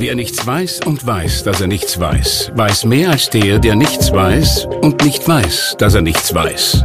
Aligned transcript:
Wer 0.00 0.14
nichts 0.14 0.46
weiß 0.46 0.82
und 0.86 1.04
weiß, 1.04 1.42
dass 1.42 1.60
er 1.60 1.66
nichts 1.66 1.98
weiß, 1.98 2.52
weiß 2.54 2.84
mehr 2.84 3.10
als 3.10 3.30
der, 3.30 3.58
der 3.58 3.74
nichts 3.74 4.12
weiß 4.12 4.66
und 4.80 5.04
nicht 5.04 5.26
weiß, 5.26 5.74
dass 5.76 5.94
er 5.94 6.02
nichts 6.02 6.32
weiß. 6.32 6.84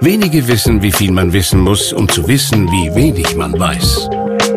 Wenige 0.00 0.46
wissen, 0.46 0.80
wie 0.80 0.92
viel 0.92 1.10
man 1.10 1.32
wissen 1.32 1.60
muss, 1.60 1.92
um 1.92 2.08
zu 2.08 2.28
wissen, 2.28 2.70
wie 2.70 2.94
wenig 2.94 3.34
man 3.34 3.58
weiß. 3.58 4.08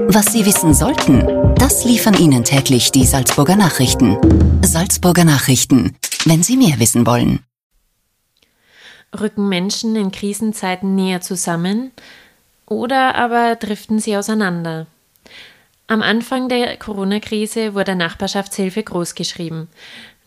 Was 0.07 0.31
Sie 0.31 0.45
wissen 0.45 0.75
sollten, 0.75 1.27
das 1.55 1.83
liefern 1.83 2.13
Ihnen 2.13 2.43
täglich 2.43 2.91
die 2.91 3.07
Salzburger 3.07 3.55
Nachrichten. 3.55 4.17
Salzburger 4.61 5.25
Nachrichten, 5.25 5.97
wenn 6.25 6.43
Sie 6.43 6.57
mehr 6.57 6.79
wissen 6.79 7.07
wollen. 7.07 7.39
Rücken 9.19 9.49
Menschen 9.49 9.95
in 9.95 10.11
Krisenzeiten 10.11 10.93
näher 10.93 11.21
zusammen 11.21 11.91
oder 12.67 13.15
aber 13.15 13.55
driften 13.55 13.97
sie 13.97 14.15
auseinander? 14.15 14.85
Am 15.91 16.03
Anfang 16.03 16.49
der 16.49 16.77
Corona-Krise 16.77 17.73
wurde 17.73 17.95
Nachbarschaftshilfe 17.95 18.83
großgeschrieben. 18.83 19.69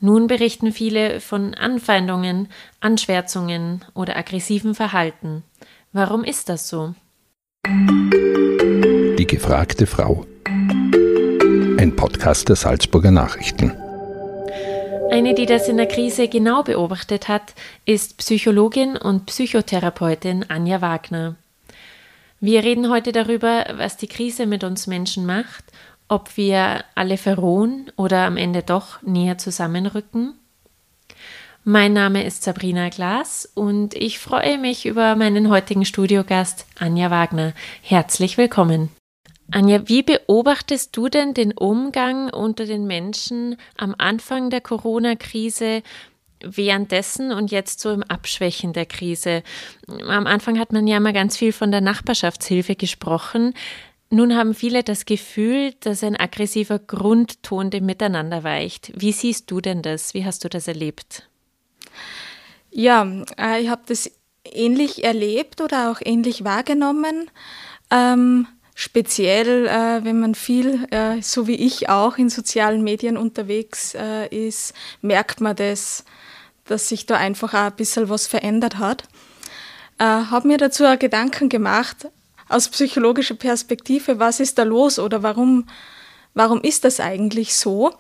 Nun 0.00 0.27
berichten 0.27 0.73
viele 0.73 1.20
von 1.20 1.54
Anfeindungen, 1.54 2.48
Anschwärzungen 2.80 3.84
oder 3.95 4.16
aggressiven 4.16 4.74
Verhalten. 4.74 5.45
Warum 5.92 6.24
ist 6.24 6.48
das 6.48 6.68
so? 6.68 6.96
Die 7.64 9.27
gefragte 9.28 9.87
Frau. 9.87 10.27
Ein 11.79 11.95
Podcast 11.95 12.48
der 12.48 12.56
Salzburger 12.56 13.12
Nachrichten. 13.12 13.70
Eine, 15.12 15.32
die 15.34 15.46
das 15.46 15.68
in 15.68 15.76
der 15.76 15.87
Krise 15.87 16.26
genau 16.26 16.65
beobachtet 16.65 17.29
hat, 17.29 17.54
ist 17.84 18.16
Psychologin 18.16 18.96
und 18.96 19.26
Psychotherapeutin 19.26 20.45
Anja 20.48 20.80
Wagner. 20.80 21.37
Wir 22.42 22.62
reden 22.62 22.91
heute 22.91 23.12
darüber, 23.12 23.64
was 23.77 23.96
die 23.96 24.09
Krise 24.09 24.45
mit 24.45 24.64
uns 24.64 24.87
Menschen 24.87 25.24
macht 25.24 25.64
ob 26.12 26.37
wir 26.37 26.84
alle 26.95 27.16
verrohen 27.16 27.91
oder 27.96 28.27
am 28.27 28.37
Ende 28.37 28.62
doch 28.62 29.01
näher 29.01 29.38
zusammenrücken. 29.38 30.34
Mein 31.65 31.95
Name 31.95 32.23
ist 32.23 32.43
Sabrina 32.43 32.90
Glas 32.90 33.51
und 33.54 33.95
ich 33.95 34.18
freue 34.18 34.59
mich 34.59 34.85
über 34.85 35.16
meinen 35.16 35.48
heutigen 35.48 35.87
Studiogast 35.87 36.66
Anja 36.79 37.10
Wagner. 37.10 37.54
Herzlich 37.80 38.37
willkommen. 38.37 38.90
Anja, 39.51 39.88
wie 39.88 40.02
beobachtest 40.02 40.95
du 40.95 41.09
denn 41.09 41.32
den 41.32 41.52
Umgang 41.52 42.29
unter 42.29 42.66
den 42.66 42.87
Menschen 42.87 43.57
am 43.79 43.95
Anfang 43.96 44.51
der 44.51 44.60
Corona-Krise, 44.60 45.82
währenddessen 46.45 47.32
und 47.32 47.51
jetzt 47.51 47.80
so 47.80 47.90
im 47.90 48.02
Abschwächen 48.02 48.73
der 48.73 48.87
Krise? 48.87 49.43
Am 49.87 50.26
Anfang 50.26 50.59
hat 50.59 50.73
man 50.73 50.87
ja 50.87 51.01
mal 51.01 51.12
ganz 51.12 51.37
viel 51.37 51.52
von 51.52 51.71
der 51.71 51.80
Nachbarschaftshilfe 51.80 52.76
gesprochen. 52.76 53.54
Nun 54.10 54.37
haben 54.37 54.54
viele 54.54 54.82
das 54.82 55.07
Gefühl, 55.07 55.73
dass 55.80 56.04
ein 56.04 56.20
aggressiver 56.20 56.79
Grundton 56.79 57.70
dem 57.70 57.87
Miteinander 57.87 58.45
weicht. 58.45 58.93
Wie 58.95 59.13
siehst 59.13 59.51
du 59.51 59.63
denn 59.63 59.80
das? 59.80 60.13
Wie 60.13 60.26
hast 60.26 60.45
du 60.45 60.51
das 60.51 60.68
erlebt? 60.68 61.29
Ja, 62.70 63.10
äh, 63.38 63.63
ich 63.63 63.68
habe 63.68 63.82
das 63.87 64.10
ähnlich 64.44 65.04
erlebt 65.04 65.60
oder 65.60 65.91
auch 65.91 66.00
ähnlich 66.04 66.44
wahrgenommen. 66.44 67.31
Ähm, 67.91 68.47
speziell, 68.83 69.69
äh, 69.69 70.05
wenn 70.05 70.19
man 70.19 70.34
viel, 70.34 70.88
äh, 70.91 71.22
so 71.22 71.47
wie 71.47 71.55
ich 71.55 71.88
auch, 71.88 72.19
in 72.19 72.28
sozialen 72.28 72.83
Medien 72.83 73.16
unterwegs 73.16 73.94
äh, 73.94 74.27
ist, 74.27 74.75
merkt 75.03 75.41
man 75.41 75.55
das, 75.55 76.05
dass 76.65 76.88
sich 76.88 77.06
da 77.06 77.16
einfach 77.16 77.55
auch 77.55 77.71
ein 77.71 77.77
bisschen 77.77 78.09
was 78.09 78.27
verändert 78.27 78.78
hat. 78.78 79.05
Äh, 79.99 80.05
habe 80.05 80.49
mir 80.49 80.59
dazu 80.59 80.84
auch 80.84 80.99
Gedanken 80.99 81.49
gemacht, 81.49 82.09
aus 82.49 82.69
psychologischer 82.69 83.37
Perspektive, 83.37 84.19
was 84.19 84.41
ist 84.41 84.59
da 84.59 84.65
los 84.65 84.99
oder 84.99 85.22
warum, 85.22 85.69
warum 86.34 86.60
ist 86.60 86.84
das 86.84 86.99
eigentlich 86.99 87.55
so? 87.55 87.93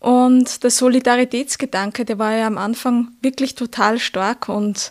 Und 0.00 0.62
der 0.64 0.70
Solidaritätsgedanke, 0.70 2.06
der 2.06 2.18
war 2.18 2.34
ja 2.34 2.46
am 2.46 2.56
Anfang 2.56 3.08
wirklich 3.20 3.56
total 3.56 3.98
stark 3.98 4.48
und 4.48 4.90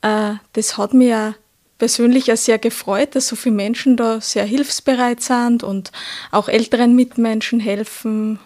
äh, 0.00 0.34
das 0.54 0.78
hat 0.78 0.94
mir 0.94 1.08
ja 1.08 1.34
persönlich 1.78 2.26
ja 2.26 2.36
sehr 2.36 2.58
gefreut, 2.58 3.14
dass 3.14 3.28
so 3.28 3.36
viele 3.36 3.54
Menschen 3.54 3.96
da 3.96 4.20
sehr 4.20 4.44
hilfsbereit 4.44 5.22
sind 5.22 5.62
und 5.62 5.92
auch 6.30 6.48
älteren 6.48 6.94
Mitmenschen 6.94 7.60
helfen. 7.60 8.38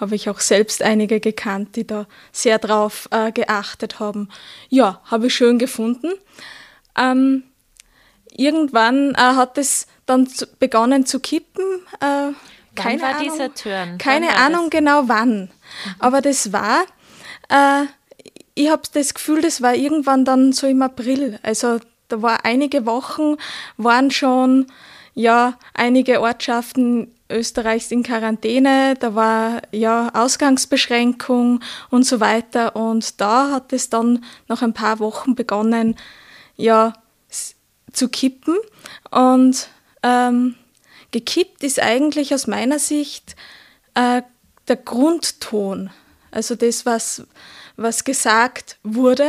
Habe 0.00 0.14
ich 0.14 0.28
auch 0.28 0.40
selbst 0.40 0.82
einige 0.82 1.20
gekannt, 1.20 1.76
die 1.76 1.86
da 1.86 2.06
sehr 2.32 2.58
drauf 2.58 3.08
äh, 3.10 3.32
geachtet 3.32 4.00
haben. 4.00 4.28
Ja, 4.68 5.00
habe 5.04 5.26
ich 5.26 5.34
schön 5.34 5.58
gefunden. 5.58 6.12
Ähm, 6.96 7.44
irgendwann 8.30 9.14
äh, 9.14 9.18
hat 9.18 9.58
es 9.58 9.86
dann 10.06 10.26
zu, 10.26 10.46
begonnen 10.46 11.06
zu 11.06 11.20
kippen. 11.20 11.64
Äh, 12.00 12.32
keine 12.74 13.00
wann 13.00 13.00
war 13.02 13.08
Ahnung, 13.16 13.22
dieser 13.22 13.54
Turn? 13.54 13.98
Keine 13.98 14.34
Ahnung 14.36 14.70
das? 14.70 14.78
genau 14.78 15.02
wann. 15.06 15.42
Mhm. 15.42 15.50
Aber 16.00 16.20
das 16.20 16.52
war, 16.52 16.82
äh, 17.48 17.84
ich 18.54 18.70
habe 18.70 18.82
das 18.92 19.14
Gefühl, 19.14 19.42
das 19.42 19.62
war 19.62 19.74
irgendwann 19.74 20.24
dann 20.24 20.52
so 20.52 20.66
im 20.66 20.82
April. 20.82 21.38
Also 21.42 21.78
da 22.14 22.22
war 22.22 22.44
einige 22.44 22.86
Wochen, 22.86 23.36
waren 23.76 24.10
schon 24.12 24.66
ja 25.14 25.58
einige 25.74 26.20
Ortschaften 26.20 27.12
Österreichs 27.28 27.90
in 27.90 28.04
Quarantäne, 28.04 28.94
da 29.00 29.16
war 29.16 29.62
ja 29.72 30.10
Ausgangsbeschränkung 30.14 31.60
und 31.90 32.04
so 32.04 32.20
weiter. 32.20 32.76
Und 32.76 33.20
da 33.20 33.50
hat 33.50 33.72
es 33.72 33.90
dann 33.90 34.24
nach 34.46 34.62
ein 34.62 34.74
paar 34.74 35.00
Wochen 35.00 35.34
begonnen, 35.34 35.96
ja, 36.56 36.92
zu 37.92 38.08
kippen. 38.08 38.56
Und 39.10 39.68
ähm, 40.04 40.54
gekippt 41.10 41.64
ist 41.64 41.80
eigentlich 41.80 42.32
aus 42.32 42.46
meiner 42.46 42.78
Sicht 42.78 43.34
äh, 43.94 44.22
der 44.68 44.76
Grundton, 44.76 45.90
also 46.30 46.54
das, 46.54 46.86
was, 46.86 47.26
was 47.76 48.04
gesagt 48.04 48.78
wurde. 48.84 49.28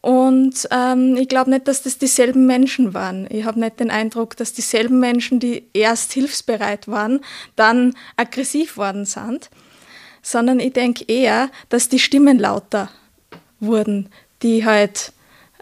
Und 0.00 0.68
ähm, 0.70 1.16
ich 1.16 1.28
glaube 1.28 1.50
nicht, 1.50 1.66
dass 1.66 1.82
das 1.82 1.98
dieselben 1.98 2.46
Menschen 2.46 2.94
waren. 2.94 3.26
Ich 3.30 3.44
habe 3.44 3.58
nicht 3.58 3.80
den 3.80 3.90
Eindruck, 3.90 4.36
dass 4.36 4.52
dieselben 4.52 5.00
Menschen, 5.00 5.40
die 5.40 5.64
erst 5.72 6.12
hilfsbereit 6.12 6.86
waren, 6.88 7.20
dann 7.56 7.94
aggressiv 8.16 8.76
worden 8.76 9.04
sind, 9.04 9.50
sondern 10.22 10.60
ich 10.60 10.72
denke 10.72 11.04
eher, 11.08 11.50
dass 11.68 11.88
die 11.88 11.98
Stimmen 11.98 12.38
lauter 12.38 12.90
wurden, 13.60 14.08
die 14.42 14.64
halt 14.64 15.12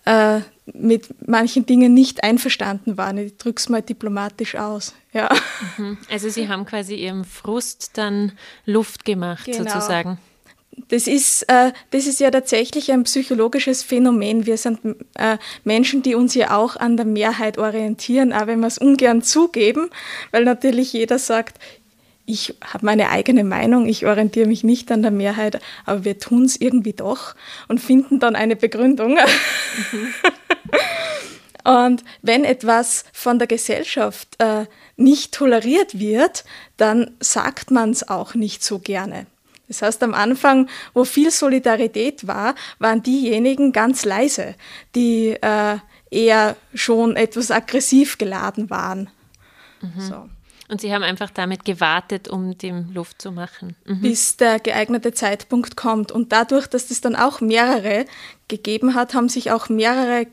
äh, 0.04 0.40
mit 0.66 1.28
manchen 1.28 1.64
Dingen 1.64 1.94
nicht 1.94 2.24
einverstanden 2.24 2.98
waren. 2.98 3.18
Ich 3.18 3.36
drücke 3.36 3.60
es 3.60 3.68
mal 3.68 3.82
diplomatisch 3.82 4.56
aus. 4.56 4.94
Ja. 5.12 5.28
Mhm. 5.78 5.96
Also 6.10 6.28
Sie 6.28 6.48
haben 6.48 6.66
quasi 6.66 6.96
Ihrem 6.96 7.24
Frust 7.24 7.92
dann 7.94 8.32
Luft 8.64 9.04
gemacht, 9.04 9.46
genau. 9.46 9.58
sozusagen. 9.58 10.18
Das 10.88 11.08
ist, 11.08 11.42
äh, 11.48 11.72
das 11.90 12.06
ist 12.06 12.20
ja 12.20 12.30
tatsächlich 12.30 12.92
ein 12.92 13.02
psychologisches 13.02 13.82
Phänomen. 13.82 14.46
Wir 14.46 14.56
sind 14.56 14.78
äh, 15.14 15.38
Menschen, 15.64 16.02
die 16.02 16.14
uns 16.14 16.34
ja 16.34 16.56
auch 16.56 16.76
an 16.76 16.96
der 16.96 17.06
Mehrheit 17.06 17.58
orientieren, 17.58 18.32
auch 18.32 18.46
wenn 18.46 18.60
wir 18.60 18.68
es 18.68 18.78
ungern 18.78 19.22
zugeben, 19.22 19.90
weil 20.30 20.44
natürlich 20.44 20.92
jeder 20.92 21.18
sagt, 21.18 21.58
ich 22.26 22.54
habe 22.64 22.84
meine 22.84 23.10
eigene 23.10 23.44
Meinung, 23.44 23.86
ich 23.86 24.04
orientiere 24.06 24.48
mich 24.48 24.64
nicht 24.64 24.90
an 24.90 25.02
der 25.02 25.12
Mehrheit, 25.12 25.60
aber 25.84 26.04
wir 26.04 26.18
tun 26.18 26.44
es 26.44 26.60
irgendwie 26.60 26.92
doch 26.92 27.34
und 27.68 27.80
finden 27.80 28.18
dann 28.18 28.36
eine 28.36 28.56
Begründung. 28.56 29.14
Mhm. 29.92 30.14
und 31.64 32.04
wenn 32.22 32.44
etwas 32.44 33.04
von 33.12 33.38
der 33.38 33.46
Gesellschaft 33.46 34.36
äh, 34.38 34.66
nicht 34.96 35.34
toleriert 35.34 35.98
wird, 35.98 36.44
dann 36.76 37.12
sagt 37.20 37.70
man 37.70 37.90
es 37.90 38.08
auch 38.08 38.34
nicht 38.34 38.64
so 38.64 38.78
gerne. 38.80 39.26
Das 39.68 39.82
heißt, 39.82 40.02
am 40.02 40.14
Anfang, 40.14 40.68
wo 40.94 41.04
viel 41.04 41.30
Solidarität 41.30 42.26
war, 42.26 42.54
waren 42.78 43.02
diejenigen 43.02 43.72
ganz 43.72 44.04
leise, 44.04 44.54
die 44.94 45.30
äh, 45.30 45.78
eher 46.10 46.56
schon 46.74 47.16
etwas 47.16 47.50
aggressiv 47.50 48.18
geladen 48.18 48.70
waren. 48.70 49.10
Mhm. 49.80 50.00
So. 50.00 50.28
Und 50.68 50.80
Sie 50.80 50.92
haben 50.92 51.04
einfach 51.04 51.30
damit 51.30 51.64
gewartet, 51.64 52.28
um 52.28 52.58
dem 52.58 52.92
Luft 52.92 53.22
zu 53.22 53.30
machen. 53.30 53.76
Mhm. 53.84 54.00
Bis 54.00 54.36
der 54.36 54.58
geeignete 54.58 55.12
Zeitpunkt 55.12 55.76
kommt. 55.76 56.10
Und 56.10 56.32
dadurch, 56.32 56.66
dass 56.66 56.90
es 56.90 57.00
dann 57.00 57.14
auch 57.14 57.40
mehrere 57.40 58.04
gegeben 58.48 58.94
hat, 58.94 59.14
haben 59.14 59.28
sich 59.28 59.52
auch 59.52 59.68
mehrere 59.68 60.26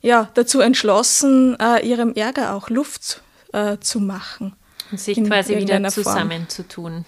ja, 0.00 0.30
dazu 0.34 0.60
entschlossen, 0.60 1.58
äh, 1.60 1.86
ihrem 1.86 2.14
Ärger 2.14 2.54
auch 2.54 2.70
Luft 2.70 3.22
äh, 3.52 3.76
zu 3.78 4.00
machen. 4.00 4.56
Sich 4.94 5.22
quasi 5.24 5.56
wieder 5.56 5.82
zusammenzutun. 5.88 7.04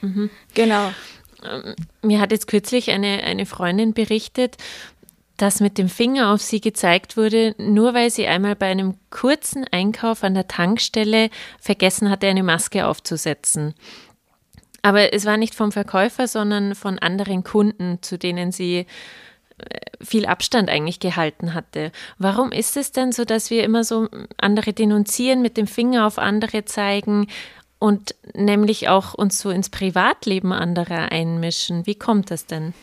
Mhm. 0.00 0.30
Genau. 0.54 0.90
Ähm, 1.44 1.74
mir 2.02 2.20
hat 2.20 2.32
jetzt 2.32 2.46
kürzlich 2.46 2.90
eine, 2.90 3.22
eine 3.22 3.46
Freundin 3.46 3.94
berichtet, 3.94 4.56
dass 5.36 5.60
mit 5.60 5.78
dem 5.78 5.88
Finger 5.88 6.32
auf 6.32 6.42
sie 6.42 6.60
gezeigt 6.60 7.16
wurde, 7.16 7.54
nur 7.58 7.94
weil 7.94 8.10
sie 8.10 8.26
einmal 8.26 8.56
bei 8.56 8.66
einem 8.66 8.94
kurzen 9.10 9.64
Einkauf 9.70 10.24
an 10.24 10.34
der 10.34 10.48
Tankstelle 10.48 11.30
vergessen 11.60 12.10
hatte, 12.10 12.26
eine 12.26 12.42
Maske 12.42 12.86
aufzusetzen. 12.86 13.74
Aber 14.82 15.12
es 15.12 15.24
war 15.26 15.36
nicht 15.36 15.54
vom 15.54 15.70
Verkäufer, 15.70 16.26
sondern 16.26 16.74
von 16.74 16.98
anderen 16.98 17.44
Kunden, 17.44 17.98
zu 18.02 18.18
denen 18.18 18.52
sie 18.52 18.86
viel 20.00 20.26
Abstand 20.26 20.70
eigentlich 20.70 21.00
gehalten 21.00 21.54
hatte. 21.54 21.92
Warum 22.18 22.52
ist 22.52 22.76
es 22.76 22.92
denn 22.92 23.12
so, 23.12 23.24
dass 23.24 23.50
wir 23.50 23.64
immer 23.64 23.84
so 23.84 24.08
andere 24.36 24.72
denunzieren, 24.72 25.42
mit 25.42 25.56
dem 25.56 25.66
Finger 25.66 26.06
auf 26.06 26.18
andere 26.18 26.64
zeigen, 26.64 27.26
und 27.78 28.14
nämlich 28.34 28.88
auch 28.88 29.14
uns 29.14 29.38
so 29.38 29.50
ins 29.50 29.70
Privatleben 29.70 30.52
anderer 30.52 31.12
einmischen. 31.12 31.86
Wie 31.86 31.94
kommt 31.94 32.30
das 32.30 32.46
denn? 32.46 32.74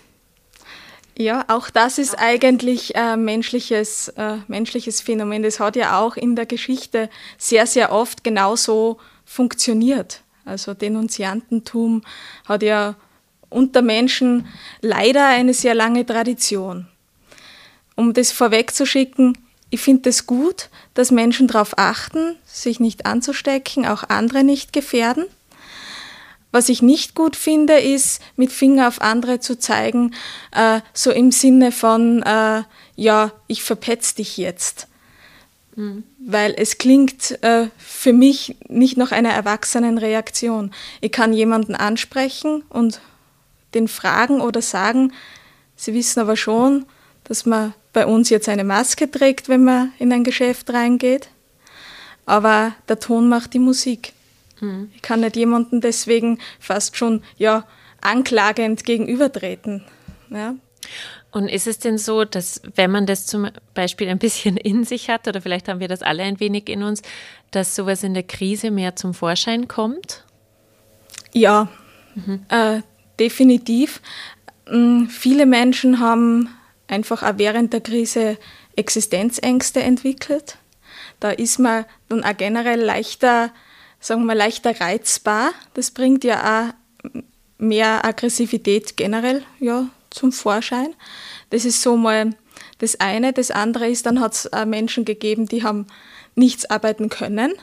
Ja, 1.18 1.46
auch 1.48 1.70
das 1.70 1.98
ist 1.98 2.16
eigentlich 2.16 2.96
ein 2.98 3.24
menschliches, 3.24 4.10
äh, 4.10 4.38
menschliches 4.48 5.02
Phänomen. 5.02 5.44
Das 5.44 5.60
hat 5.60 5.78
ja 5.78 6.00
auch 6.00 6.18
in 6.18 6.36
der 6.36 6.46
Geschichte 6.46 7.10
sehr, 7.38 7.68
sehr 7.68 7.92
oft 7.94 8.24
genauso 8.24 8.98
funktioniert. 9.24 10.22
Also 10.44 10.74
Denunziantentum 10.74 12.02
hat 12.46 12.64
ja 12.64 12.96
unter 13.50 13.82
Menschen 13.82 14.48
leider 14.82 15.28
eine 15.28 15.54
sehr 15.54 15.74
lange 15.74 16.06
Tradition. 16.06 16.88
Um 17.96 18.14
das 18.14 18.32
vorwegzuschicken, 18.32 19.38
ich 19.70 19.82
finde 19.82 20.10
es 20.10 20.26
gut, 20.26 20.70
dass 20.94 21.12
Menschen 21.12 21.48
darauf 21.48 21.78
achten, 21.78 22.38
sich 22.46 22.80
nicht 22.80 23.06
anzustecken, 23.06 23.86
auch 23.86 24.04
andere 24.08 24.44
nicht 24.44 24.74
gefährden. 24.74 25.26
Was 26.52 26.70
ich 26.70 26.82
nicht 26.82 27.16
gut 27.16 27.36
finde, 27.36 27.80
ist, 27.80 28.22
mit 28.38 28.52
Finger 28.52 28.88
auf 28.88 29.02
andere 29.02 29.42
zu 29.42 29.60
zeigen, 29.60 30.14
äh, 30.52 30.80
so 30.94 31.12
im 31.12 31.32
Sinne 31.32 31.74
von, 31.74 32.24
äh, 32.24 32.64
ja, 32.96 33.32
ich 33.48 33.64
verpetz 33.64 34.16
dich 34.16 34.38
jetzt. 34.38 34.88
Mhm. 35.76 36.04
Weil 36.20 36.54
es 36.58 36.78
klingt 36.78 37.44
äh, 37.44 37.68
für 37.78 38.14
mich 38.14 38.56
nicht 38.70 38.96
nach 38.96 39.12
einer 39.12 39.32
erwachsenen 39.32 39.98
Reaktion. 39.98 40.72
Ich 41.02 41.12
kann 41.12 41.34
jemanden 41.34 41.76
ansprechen 41.76 42.64
und 42.70 43.02
den 43.74 43.90
fragen 43.90 44.40
oder 44.40 44.62
sagen, 44.62 45.12
sie 45.76 45.94
wissen 45.94 46.22
aber 46.22 46.38
schon, 46.38 46.86
dass 47.26 47.46
man 47.46 47.74
bei 47.94 48.06
uns 48.06 48.30
jetzt 48.30 48.50
eine 48.50 48.64
Maske 48.64 49.10
trägt, 49.10 49.50
wenn 49.50 49.64
man 49.64 49.94
in 50.00 50.12
ein 50.12 50.24
Geschäft 50.24 50.72
reingeht. 50.72 51.30
Aber 52.26 52.74
der 52.88 53.00
Ton 53.00 53.30
macht 53.30 53.54
die 53.54 53.60
Musik. 53.60 54.14
Mhm. 54.60 54.90
Ich 54.96 55.02
kann 55.02 55.20
nicht 55.22 55.36
jemandem 55.36 55.82
deswegen 55.82 56.40
fast 56.60 56.98
schon 56.98 57.24
ja, 57.38 57.66
anklagend 58.02 58.84
gegenübertreten. 58.84 59.84
Ja. 60.30 60.56
Und 61.32 61.50
ist 61.50 61.68
es 61.68 61.80
denn 61.80 61.98
so, 61.98 62.24
dass 62.24 62.62
wenn 62.76 62.92
man 62.92 63.06
das 63.06 63.26
zum 63.26 63.50
Beispiel 63.74 64.08
ein 64.08 64.20
bisschen 64.20 64.56
in 64.56 64.86
sich 64.86 65.10
hat, 65.10 65.28
oder 65.28 65.42
vielleicht 65.42 65.68
haben 65.68 65.82
wir 65.82 65.90
das 65.90 66.02
alle 66.02 66.24
ein 66.24 66.40
wenig 66.40 66.70
in 66.70 66.82
uns, 66.82 67.02
dass 67.52 67.76
sowas 67.76 68.04
in 68.04 68.14
der 68.14 68.24
Krise 68.24 68.72
mehr 68.72 68.96
zum 68.96 69.14
Vorschein 69.14 69.68
kommt? 69.68 70.24
Ja, 71.34 71.68
mhm. 72.16 72.46
äh, 72.48 72.82
definitiv. 73.20 74.02
Ähm, 74.68 75.10
viele 75.10 75.46
Menschen 75.46 76.00
haben 76.00 76.50
einfach 76.88 77.24
auch 77.24 77.38
während 77.38 77.74
der 77.74 77.82
Krise 77.82 78.38
Existenzängste 78.76 79.82
entwickelt. 79.82 80.58
Da 81.20 81.32
ist 81.32 81.60
man 81.60 81.86
dann 82.10 82.24
auch 82.24 82.38
generell 82.38 82.82
leichter, 82.82 83.52
sagen 84.00 84.26
wir 84.26 84.36
leichter 84.36 84.80
reizbar. 84.80 85.52
Das 85.74 85.92
bringt 85.92 86.24
ja 86.24 86.70
auch 86.70 87.12
mehr 87.58 88.06
Aggressivität 88.06 88.98
generell 88.98 89.44
ja, 89.60 89.88
zum 90.10 90.32
Vorschein. 90.32 90.94
Das 91.50 91.66
ist 91.66 91.82
so 91.82 91.96
mal 91.96 92.32
das 92.80 93.00
eine. 93.00 93.34
Das 93.34 93.52
andere 93.52 93.88
ist, 93.88 94.06
dann 94.06 94.20
hat 94.20 94.34
es 94.34 94.50
Menschen 94.66 95.06
gegeben, 95.06 95.48
die 95.48 95.64
haben 95.64 95.88
nichts 96.36 96.70
arbeiten 96.70 97.10
können 97.10 97.54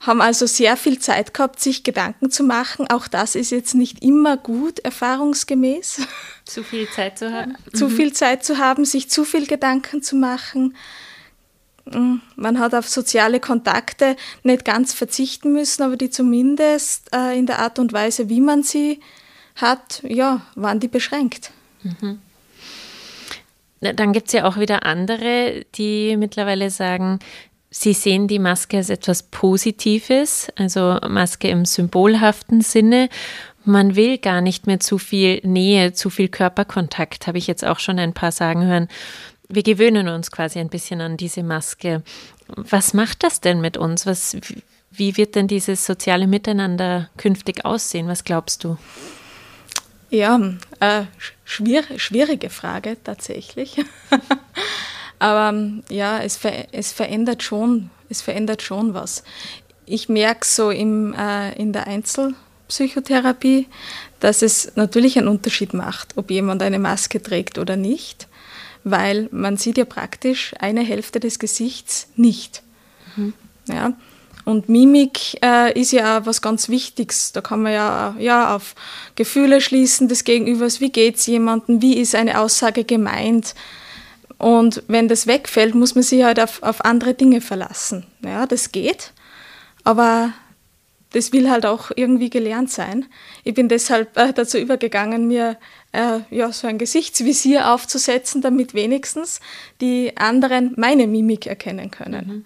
haben 0.00 0.20
also 0.20 0.46
sehr 0.46 0.76
viel 0.76 0.98
Zeit 0.98 1.34
gehabt, 1.34 1.60
sich 1.60 1.82
Gedanken 1.82 2.30
zu 2.30 2.44
machen. 2.44 2.88
Auch 2.90 3.08
das 3.08 3.34
ist 3.34 3.50
jetzt 3.50 3.74
nicht 3.74 4.02
immer 4.02 4.36
gut, 4.36 4.78
erfahrungsgemäß. 4.80 6.06
Zu 6.44 6.62
viel 6.62 6.88
Zeit 6.90 7.18
zu 7.18 7.32
haben. 7.32 7.56
Zu 7.72 7.88
mhm. 7.88 7.96
viel 7.96 8.12
Zeit 8.12 8.44
zu 8.44 8.58
haben, 8.58 8.84
sich 8.84 9.10
zu 9.10 9.24
viel 9.24 9.46
Gedanken 9.46 10.02
zu 10.02 10.14
machen. 10.14 10.76
Mm, 11.86 12.16
man 12.36 12.58
hat 12.60 12.74
auf 12.74 12.88
soziale 12.88 13.40
Kontakte 13.40 14.16
nicht 14.42 14.64
ganz 14.64 14.92
verzichten 14.92 15.52
müssen, 15.52 15.82
aber 15.82 15.96
die 15.96 16.10
zumindest 16.10 17.12
äh, 17.12 17.36
in 17.36 17.46
der 17.46 17.58
Art 17.58 17.78
und 17.78 17.92
Weise, 17.92 18.28
wie 18.28 18.40
man 18.40 18.62
sie 18.62 19.00
hat, 19.56 20.02
ja, 20.06 20.42
waren 20.54 20.78
die 20.78 20.88
beschränkt. 20.88 21.50
Mhm. 21.82 22.20
Dann 23.80 24.12
gibt 24.12 24.28
es 24.28 24.32
ja 24.32 24.44
auch 24.44 24.56
wieder 24.56 24.84
andere, 24.84 25.64
die 25.74 26.16
mittlerweile 26.16 26.70
sagen, 26.70 27.18
Sie 27.70 27.92
sehen 27.92 28.28
die 28.28 28.38
Maske 28.38 28.78
als 28.78 28.90
etwas 28.90 29.24
Positives, 29.24 30.48
also 30.56 30.98
Maske 31.08 31.48
im 31.48 31.64
symbolhaften 31.64 32.60
Sinne. 32.60 33.08
Man 33.64 33.96
will 33.96 34.18
gar 34.18 34.40
nicht 34.40 34.66
mehr 34.66 34.78
zu 34.80 34.98
viel 34.98 35.40
Nähe, 35.42 35.92
zu 35.92 36.08
viel 36.08 36.28
Körperkontakt, 36.28 37.26
habe 37.26 37.38
ich 37.38 37.46
jetzt 37.46 37.64
auch 37.64 37.80
schon 37.80 37.98
ein 37.98 38.14
paar 38.14 38.32
sagen 38.32 38.64
hören. 38.64 38.88
Wir 39.48 39.62
gewöhnen 39.62 40.08
uns 40.08 40.30
quasi 40.30 40.58
ein 40.58 40.68
bisschen 40.68 41.00
an 41.00 41.16
diese 41.16 41.42
Maske. 41.42 42.02
Was 42.48 42.94
macht 42.94 43.24
das 43.24 43.40
denn 43.40 43.60
mit 43.60 43.76
uns? 43.76 44.06
Was, 44.06 44.36
wie 44.90 45.16
wird 45.16 45.34
denn 45.34 45.48
dieses 45.48 45.84
soziale 45.84 46.26
Miteinander 46.26 47.10
künftig 47.16 47.64
aussehen? 47.64 48.08
Was 48.08 48.24
glaubst 48.24 48.64
du? 48.64 48.78
Ja, 50.10 50.40
äh, 50.78 51.02
schwier 51.44 51.82
schwierige 51.96 52.50
Frage 52.50 52.96
tatsächlich. 53.02 53.76
Aber 55.18 55.50
ähm, 55.56 55.82
ja, 55.88 56.20
es, 56.20 56.36
ver 56.36 56.66
es, 56.72 56.92
verändert 56.92 57.42
schon, 57.42 57.90
es 58.08 58.22
verändert 58.22 58.62
schon 58.62 58.94
was. 58.94 59.22
Ich 59.86 60.08
merke 60.08 60.46
so 60.46 60.70
im, 60.70 61.14
äh, 61.14 61.54
in 61.54 61.72
der 61.72 61.86
Einzelpsychotherapie, 61.86 63.68
dass 64.20 64.42
es 64.42 64.72
natürlich 64.76 65.18
einen 65.18 65.28
Unterschied 65.28 65.74
macht, 65.74 66.16
ob 66.16 66.30
jemand 66.30 66.62
eine 66.62 66.78
Maske 66.78 67.22
trägt 67.22 67.58
oder 67.58 67.76
nicht, 67.76 68.28
weil 68.84 69.28
man 69.30 69.56
sieht 69.56 69.78
ja 69.78 69.84
praktisch 69.84 70.54
eine 70.58 70.82
Hälfte 70.82 71.20
des 71.20 71.38
Gesichts 71.38 72.08
nicht. 72.16 72.62
Mhm. 73.16 73.32
Ja. 73.68 73.92
Und 74.44 74.68
Mimik 74.68 75.42
äh, 75.44 75.78
ist 75.78 75.90
ja 75.90 76.18
auch 76.20 76.26
was 76.26 76.40
ganz 76.40 76.68
Wichtiges. 76.68 77.32
Da 77.32 77.40
kann 77.40 77.62
man 77.62 77.72
ja, 77.72 78.14
ja 78.20 78.54
auf 78.54 78.76
Gefühle 79.16 79.60
schließen 79.60 80.06
des 80.06 80.22
Gegenübers. 80.22 80.80
Wie 80.80 80.90
geht 80.90 81.16
es 81.16 81.26
jemandem? 81.26 81.82
Wie 81.82 81.98
ist 81.98 82.14
eine 82.14 82.40
Aussage 82.40 82.84
gemeint? 82.84 83.56
Und 84.38 84.82
wenn 84.86 85.08
das 85.08 85.26
wegfällt, 85.26 85.74
muss 85.74 85.94
man 85.94 86.04
sich 86.04 86.24
halt 86.24 86.40
auf, 86.40 86.62
auf 86.62 86.84
andere 86.84 87.14
Dinge 87.14 87.40
verlassen. 87.40 88.06
Ja, 88.22 88.46
das 88.46 88.72
geht, 88.72 89.12
aber 89.84 90.32
das 91.12 91.32
will 91.32 91.50
halt 91.50 91.64
auch 91.64 91.90
irgendwie 91.94 92.28
gelernt 92.28 92.70
sein. 92.70 93.06
Ich 93.44 93.54
bin 93.54 93.68
deshalb 93.68 94.16
äh, 94.18 94.32
dazu 94.34 94.58
übergegangen, 94.58 95.26
mir 95.26 95.56
äh, 95.92 96.20
ja, 96.30 96.52
so 96.52 96.66
ein 96.66 96.76
Gesichtsvisier 96.76 97.72
aufzusetzen, 97.72 98.42
damit 98.42 98.74
wenigstens 98.74 99.40
die 99.80 100.14
anderen 100.16 100.74
meine 100.76 101.06
Mimik 101.06 101.46
erkennen 101.46 101.90
können. 101.90 102.26
Mhm. 102.28 102.42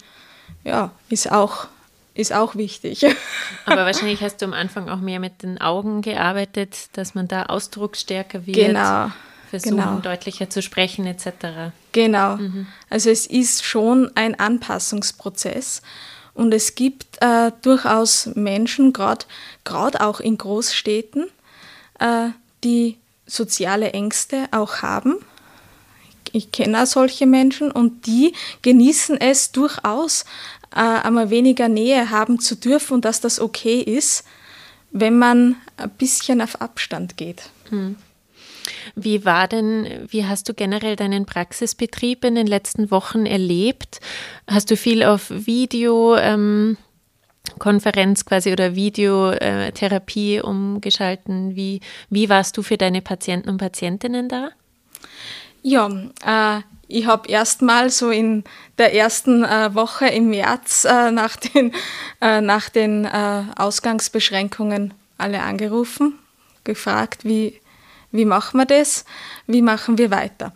Ja, 0.63 0.91
ist 1.09 1.29
auch, 1.29 1.67
ist 2.13 2.31
auch 2.31 2.55
wichtig. 2.55 3.05
Aber 3.65 3.83
wahrscheinlich 3.83 4.21
hast 4.21 4.41
du 4.41 4.45
am 4.45 4.53
Anfang 4.53 4.87
auch 4.87 4.99
mehr 5.01 5.19
mit 5.19 5.43
den 5.43 5.59
Augen 5.59 6.01
gearbeitet, 6.01 6.89
dass 6.93 7.15
man 7.15 7.27
da 7.27 7.47
ausdrucksstärker 7.47 8.45
wird. 8.45 8.55
Genau 8.55 9.09
versuchen, 9.51 9.77
genau. 9.77 9.99
deutlicher 9.99 10.49
zu 10.49 10.61
sprechen 10.61 11.05
etc. 11.05 11.73
Genau. 11.91 12.37
Mhm. 12.37 12.67
Also 12.89 13.09
es 13.09 13.27
ist 13.27 13.63
schon 13.63 14.09
ein 14.15 14.39
Anpassungsprozess 14.39 15.81
und 16.33 16.53
es 16.53 16.75
gibt 16.75 17.21
äh, 17.21 17.51
durchaus 17.61 18.27
Menschen, 18.33 18.93
gerade 18.93 19.25
auch 19.99 20.19
in 20.21 20.37
Großstädten, 20.37 21.27
äh, 21.99 22.29
die 22.63 22.97
soziale 23.27 23.91
Ängste 23.91 24.47
auch 24.51 24.81
haben. 24.81 25.17
Ich 26.31 26.53
kenne 26.53 26.83
auch 26.83 26.87
solche 26.87 27.25
Menschen 27.25 27.71
und 27.71 28.05
die 28.05 28.33
genießen 28.61 29.19
es 29.19 29.51
durchaus, 29.51 30.23
äh, 30.73 30.79
einmal 30.79 31.29
weniger 31.29 31.67
Nähe 31.67 32.09
haben 32.09 32.39
zu 32.39 32.55
dürfen 32.55 32.93
und 32.95 33.05
dass 33.05 33.19
das 33.19 33.41
okay 33.41 33.81
ist, 33.81 34.23
wenn 34.91 35.19
man 35.19 35.57
ein 35.75 35.89
bisschen 35.89 36.41
auf 36.41 36.61
Abstand 36.61 37.17
geht. 37.17 37.49
Mhm. 37.69 37.97
Wie 38.95 39.25
war 39.25 39.47
denn, 39.47 40.07
wie 40.07 40.25
hast 40.25 40.49
du 40.49 40.53
generell 40.53 40.95
deinen 40.95 41.25
Praxisbetrieb 41.25 42.23
in 42.25 42.35
den 42.35 42.47
letzten 42.47 42.91
Wochen 42.91 43.25
erlebt? 43.25 43.99
Hast 44.47 44.71
du 44.71 44.77
viel 44.77 45.03
auf 45.03 45.29
Video, 45.29 46.15
ähm, 46.15 46.77
quasi 47.59 48.51
oder 48.51 48.75
Videotherapie 48.75 50.35
äh, 50.35 50.41
umgeschalten? 50.41 51.55
Wie, 51.55 51.81
wie 52.09 52.29
warst 52.29 52.57
du 52.57 52.63
für 52.63 52.77
deine 52.77 53.01
Patienten 53.01 53.49
und 53.49 53.57
Patientinnen 53.57 54.29
da? 54.29 54.49
Ja, 55.63 55.89
äh, 56.25 56.61
ich 56.87 57.05
habe 57.05 57.29
erst 57.29 57.61
mal 57.61 57.89
so 57.89 58.09
in 58.09 58.43
der 58.77 58.93
ersten 58.93 59.43
äh, 59.43 59.73
Woche 59.73 60.07
im 60.07 60.29
März 60.29 60.85
äh, 60.85 61.11
nach 61.11 61.37
den, 61.37 61.73
äh, 62.19 62.41
nach 62.41 62.69
den 62.69 63.05
äh, 63.05 63.43
Ausgangsbeschränkungen 63.55 64.93
alle 65.17 65.41
angerufen, 65.41 66.19
gefragt, 66.63 67.23
wie, 67.23 67.60
wie 68.11 68.25
machen 68.25 68.57
wir 68.57 68.65
das? 68.65 69.05
Wie 69.47 69.61
machen 69.61 69.97
wir 69.97 70.11
weiter? 70.11 70.53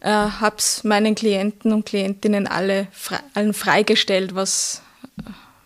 Äh, 0.00 0.10
habe 0.10 0.56
es 0.58 0.84
meinen 0.84 1.14
Klienten 1.14 1.72
und 1.72 1.86
Klientinnen 1.86 2.46
alle 2.46 2.88
frei, 2.92 3.20
allen 3.34 3.54
freigestellt, 3.54 4.34
was, 4.34 4.82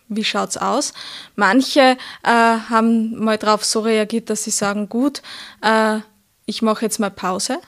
wie 0.07 0.23
schaut 0.23 0.49
es 0.49 0.57
aus. 0.57 0.93
Manche 1.35 1.97
äh, 2.23 2.27
haben 2.27 3.17
mal 3.23 3.37
darauf 3.37 3.65
so 3.65 3.81
reagiert, 3.81 4.29
dass 4.29 4.43
sie 4.43 4.51
sagen, 4.51 4.89
gut, 4.89 5.21
äh, 5.61 5.99
ich 6.45 6.61
mache 6.61 6.85
jetzt 6.85 6.99
mal 6.99 7.11
Pause. 7.11 7.59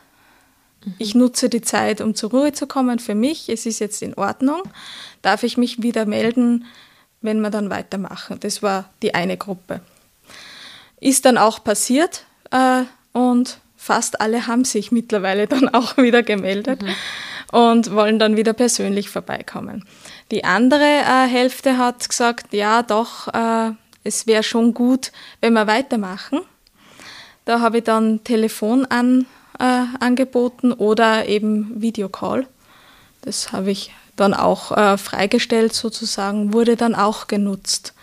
Mhm. 0.85 0.93
Ich 0.99 1.15
nutze 1.15 1.49
die 1.49 1.61
Zeit, 1.61 2.01
um 2.01 2.15
zur 2.15 2.31
Ruhe 2.31 2.53
zu 2.53 2.67
kommen 2.67 2.99
für 2.99 3.15
mich. 3.15 3.49
Es 3.49 3.65
ist 3.65 3.79
jetzt 3.79 4.01
in 4.01 4.13
Ordnung. 4.15 4.63
Darf 5.21 5.43
ich 5.43 5.57
mich 5.57 5.81
wieder 5.81 6.05
melden, 6.05 6.65
wenn 7.21 7.39
wir 7.41 7.49
dann 7.49 7.69
weitermachen. 7.69 8.39
Das 8.39 8.63
war 8.63 8.89
die 9.01 9.13
eine 9.13 9.37
Gruppe. 9.37 9.81
Ist 10.99 11.25
dann 11.25 11.37
auch 11.37 11.63
passiert 11.63 12.25
äh, 12.51 12.83
und 13.13 13.59
fast 13.77 14.19
alle 14.19 14.47
haben 14.47 14.65
sich 14.65 14.91
mittlerweile 14.91 15.47
dann 15.47 15.69
auch 15.73 15.97
wieder 15.97 16.23
gemeldet 16.23 16.81
mhm. 16.81 16.95
und 17.57 17.93
wollen 17.93 18.19
dann 18.19 18.35
wieder 18.35 18.53
persönlich 18.53 19.09
vorbeikommen. 19.09 19.85
Die 20.31 20.43
andere 20.43 20.83
äh, 20.83 21.27
Hälfte 21.27 21.77
hat 21.77 22.07
gesagt, 22.07 22.53
ja 22.53 22.83
doch, 22.83 23.27
äh, 23.33 23.71
es 24.03 24.27
wäre 24.27 24.43
schon 24.43 24.73
gut, 24.73 25.11
wenn 25.39 25.53
wir 25.53 25.67
weitermachen. 25.67 26.41
Da 27.45 27.59
habe 27.59 27.79
ich 27.79 27.83
dann 27.83 28.23
Telefon 28.23 28.85
an, 28.85 29.25
äh, 29.59 29.83
angeboten 29.99 30.71
oder 30.71 31.27
eben 31.27 31.81
Videocall. 31.81 32.47
Das 33.21 33.51
habe 33.51 33.71
ich 33.71 33.91
dann 34.15 34.33
auch 34.33 34.71
äh, 34.71 34.97
freigestellt 34.97 35.73
sozusagen, 35.73 36.53
wurde 36.53 36.75
dann 36.75 36.95
auch 36.95 37.27
genutzt. 37.27 37.93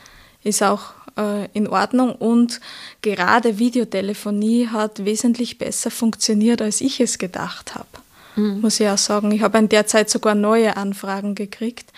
Ist 0.43 0.63
auch 0.63 0.93
äh, 1.17 1.49
in 1.53 1.69
Ordnung 1.69 2.15
und 2.15 2.61
gerade 3.03 3.59
Videotelefonie 3.59 4.69
hat 4.69 5.05
wesentlich 5.05 5.59
besser 5.59 5.91
funktioniert, 5.91 6.63
als 6.63 6.81
ich 6.81 7.01
es 7.01 7.19
gedacht 7.19 7.75
habe. 7.75 7.89
Mhm. 8.37 8.61
Muss 8.61 8.81
ich 8.81 8.89
auch 8.89 8.99
sagen. 8.99 9.33
Ich 9.33 9.43
habe 9.43 9.59
in 9.59 9.69
der 9.69 9.87
Zeit 9.87 10.11
sogar 10.11 10.35
neue 10.35 10.77
Anfragen 10.77 11.35
gekriegt, 11.35 11.93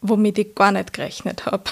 womit 0.00 0.38
ich 0.38 0.54
gar 0.54 0.72
nicht 0.72 0.92
gerechnet 0.92 1.46
habe. 1.46 1.64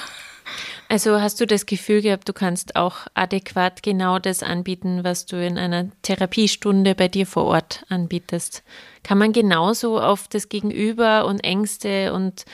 Also 0.88 1.20
hast 1.20 1.40
du 1.40 1.46
das 1.46 1.66
Gefühl 1.66 2.00
gehabt, 2.00 2.28
du 2.28 2.32
kannst 2.32 2.76
auch 2.76 3.08
adäquat 3.14 3.82
genau 3.82 4.20
das 4.20 4.44
anbieten, 4.44 5.02
was 5.02 5.26
du 5.26 5.44
in 5.44 5.58
einer 5.58 5.88
Therapiestunde 6.02 6.94
bei 6.94 7.08
dir 7.08 7.26
vor 7.26 7.44
Ort 7.46 7.84
anbietest? 7.88 8.62
Kann 9.02 9.18
man 9.18 9.32
genauso 9.32 10.00
auf 10.00 10.28
das 10.28 10.48
Gegenüber 10.48 11.26
und 11.26 11.40
Ängste 11.40 12.12
und 12.12 12.44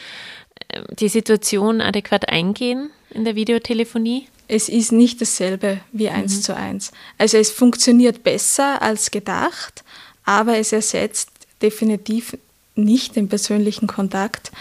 ähm, 0.70 0.84
die 0.98 1.08
Situation 1.08 1.82
adäquat 1.82 2.28
eingehen 2.30 2.90
in 3.12 3.24
der 3.24 3.36
Videotelefonie? 3.36 4.28
Es 4.48 4.68
ist 4.68 4.92
nicht 4.92 5.20
dasselbe 5.20 5.80
wie 5.92 6.08
eins 6.08 6.36
mhm. 6.36 6.42
zu 6.42 6.56
eins. 6.56 6.92
Also 7.18 7.38
es 7.38 7.50
funktioniert 7.50 8.22
besser 8.22 8.82
als 8.82 9.10
gedacht, 9.10 9.84
aber 10.24 10.58
es 10.58 10.72
ersetzt 10.72 11.30
definitiv 11.62 12.36
nicht 12.74 13.16
den 13.16 13.28
persönlichen 13.28 13.86
Kontakt. 13.86 14.52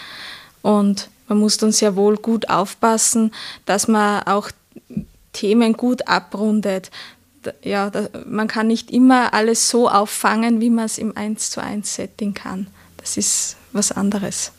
Und 0.62 1.08
man 1.28 1.38
muss 1.38 1.56
dann 1.56 1.72
sehr 1.72 1.96
wohl 1.96 2.16
gut 2.16 2.48
aufpassen, 2.48 3.32
dass 3.66 3.88
man 3.88 4.22
auch 4.24 4.50
Themen 5.32 5.72
gut 5.74 6.06
abrundet. 6.06 6.90
Ja, 7.62 7.90
man 8.26 8.48
kann 8.48 8.68
nicht 8.68 8.90
immer 8.90 9.34
alles 9.34 9.68
so 9.68 9.88
auffangen, 9.88 10.60
wie 10.60 10.70
man 10.70 10.84
es 10.84 10.98
im 10.98 11.16
1 11.16 11.50
zu 11.50 11.62
1 11.62 11.94
Setting 11.94 12.34
kann. 12.34 12.68
Das 12.98 13.16
ist 13.16 13.56
was 13.72 13.90
anderes. 13.90 14.52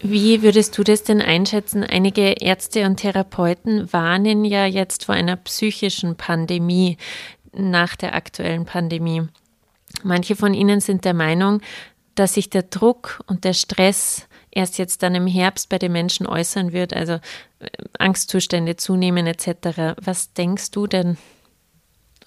Wie 0.00 0.42
würdest 0.42 0.78
du 0.78 0.84
das 0.84 1.02
denn 1.02 1.20
einschätzen? 1.20 1.82
Einige 1.82 2.40
Ärzte 2.40 2.86
und 2.86 2.98
Therapeuten 2.98 3.92
warnen 3.92 4.44
ja 4.44 4.64
jetzt 4.64 5.06
vor 5.06 5.14
einer 5.14 5.36
psychischen 5.36 6.16
Pandemie 6.16 6.96
nach 7.52 7.96
der 7.96 8.14
aktuellen 8.14 8.64
Pandemie. 8.64 9.26
Manche 10.04 10.36
von 10.36 10.54
ihnen 10.54 10.80
sind 10.80 11.04
der 11.04 11.14
Meinung, 11.14 11.60
dass 12.14 12.34
sich 12.34 12.50
der 12.50 12.62
Druck 12.62 13.20
und 13.26 13.44
der 13.44 13.54
Stress 13.54 14.28
erst 14.50 14.78
jetzt 14.78 15.02
dann 15.02 15.14
im 15.14 15.26
Herbst 15.26 15.68
bei 15.68 15.78
den 15.78 15.92
Menschen 15.92 16.26
äußern 16.26 16.72
wird, 16.72 16.94
also 16.94 17.14
äh, 17.58 17.68
Angstzustände 17.98 18.76
zunehmen 18.76 19.26
etc. 19.26 19.96
Was 20.00 20.32
denkst 20.32 20.70
du 20.70 20.86
denn? 20.86 21.16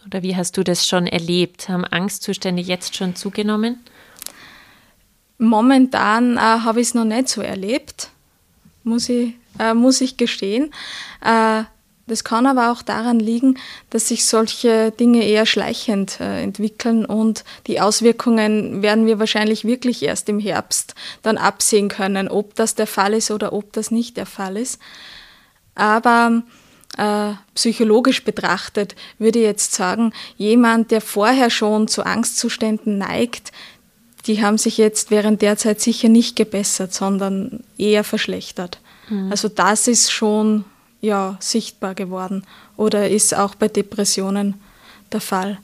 Oder 0.05 0.23
wie 0.23 0.35
hast 0.35 0.57
du 0.57 0.63
das 0.63 0.87
schon 0.87 1.07
erlebt? 1.07 1.69
Haben 1.69 1.85
Angstzustände 1.85 2.61
jetzt 2.61 2.95
schon 2.95 3.15
zugenommen? 3.15 3.79
Momentan 5.41 6.37
äh, 6.37 6.39
habe 6.39 6.81
ich 6.81 6.89
es 6.89 6.93
noch 6.93 7.03
nicht 7.03 7.27
so 7.27 7.41
erlebt, 7.41 8.09
muss 8.83 9.09
ich, 9.09 9.33
äh, 9.57 9.73
muss 9.73 9.99
ich 9.99 10.15
gestehen. 10.15 10.71
Äh, 11.19 11.63
das 12.05 12.23
kann 12.23 12.45
aber 12.45 12.71
auch 12.71 12.83
daran 12.83 13.19
liegen, 13.19 13.57
dass 13.89 14.09
sich 14.09 14.27
solche 14.27 14.91
Dinge 14.91 15.25
eher 15.25 15.47
schleichend 15.47 16.19
äh, 16.19 16.43
entwickeln 16.43 17.05
und 17.05 17.43
die 17.65 17.81
Auswirkungen 17.81 18.83
werden 18.83 19.07
wir 19.07 19.17
wahrscheinlich 19.17 19.65
wirklich 19.65 20.03
erst 20.03 20.29
im 20.29 20.37
Herbst 20.37 20.93
dann 21.23 21.39
absehen 21.39 21.89
können, 21.89 22.27
ob 22.27 22.53
das 22.53 22.75
der 22.75 22.85
Fall 22.85 23.15
ist 23.15 23.31
oder 23.31 23.51
ob 23.51 23.73
das 23.73 23.89
nicht 23.89 24.17
der 24.17 24.27
Fall 24.27 24.57
ist. 24.57 24.79
Aber 25.73 26.43
äh, 26.99 27.31
psychologisch 27.55 28.23
betrachtet 28.23 28.95
würde 29.17 29.39
ich 29.39 29.45
jetzt 29.45 29.73
sagen, 29.73 30.13
jemand, 30.37 30.91
der 30.91 31.01
vorher 31.01 31.49
schon 31.49 31.87
zu 31.87 32.05
Angstzuständen 32.05 32.99
neigt, 32.99 33.51
die 34.27 34.43
haben 34.43 34.57
sich 34.57 34.77
jetzt 34.77 35.11
während 35.11 35.41
der 35.41 35.57
Zeit 35.57 35.81
sicher 35.81 36.09
nicht 36.09 36.35
gebessert, 36.35 36.93
sondern 36.93 37.63
eher 37.77 38.03
verschlechtert. 38.03 38.79
Mhm. 39.09 39.31
Also 39.31 39.49
das 39.49 39.87
ist 39.87 40.11
schon 40.11 40.65
ja, 41.01 41.37
sichtbar 41.39 41.95
geworden 41.95 42.43
oder 42.77 43.09
ist 43.09 43.35
auch 43.35 43.55
bei 43.55 43.67
Depressionen 43.67 44.55
der 45.11 45.21
Fall. 45.21 45.57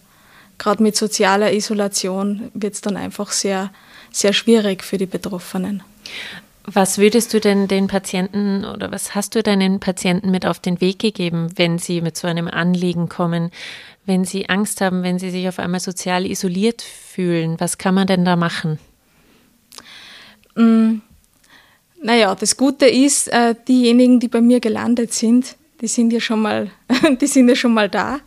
Gerade 0.58 0.82
mit 0.82 0.98
sozialer 0.98 1.54
Isolation 1.54 2.50
wird 2.54 2.74
es 2.74 2.82
dann 2.82 2.98
einfach 2.98 3.32
sehr, 3.32 3.72
sehr 4.12 4.34
schwierig 4.34 4.84
für 4.84 4.98
die 4.98 5.06
Betroffenen. 5.06 5.84
Was 6.70 6.98
würdest 6.98 7.34
du 7.34 7.40
denn 7.40 7.70
den 7.70 7.88
Patienten 7.88 8.66
oder 8.66 8.92
was 8.92 9.16
hast 9.16 9.36
du 9.36 9.42
deinen 9.42 9.80
Patienten 9.80 10.32
mit 10.32 10.46
auf 10.46 10.60
den 10.60 10.82
Weg 10.82 11.00
gegeben, 11.00 11.48
wenn 11.56 11.80
sie 11.80 12.02
mit 12.02 12.18
so 12.18 12.28
einem 12.28 12.50
Anliegen 12.50 13.08
kommen, 13.08 13.52
wenn 14.06 14.26
sie 14.26 14.50
Angst 14.50 14.82
haben, 14.82 15.02
wenn 15.02 15.18
sie 15.18 15.30
sich 15.30 15.48
auf 15.48 15.60
einmal 15.60 15.80
sozial 15.80 16.26
isoliert 16.26 16.82
fühlen? 16.82 17.58
Was 17.60 17.78
kann 17.78 17.96
man 17.96 18.06
denn 18.06 18.26
da 18.26 18.36
machen? 18.36 18.80
Mm, 20.56 20.96
naja, 22.04 22.36
das 22.36 22.58
Gute 22.58 22.86
ist, 22.86 23.30
äh, 23.30 23.56
diejenigen, 23.66 24.20
die 24.20 24.28
bei 24.28 24.42
mir 24.42 24.60
gelandet 24.60 25.14
sind, 25.14 25.56
die 25.80 25.88
sind 25.88 26.12
ja 26.12 26.20
schon 26.20 26.42
mal, 26.42 26.70
die 27.22 27.28
sind 27.28 27.48
ja 27.48 27.56
schon 27.56 27.74
mal 27.74 27.88
da. 27.88 28.20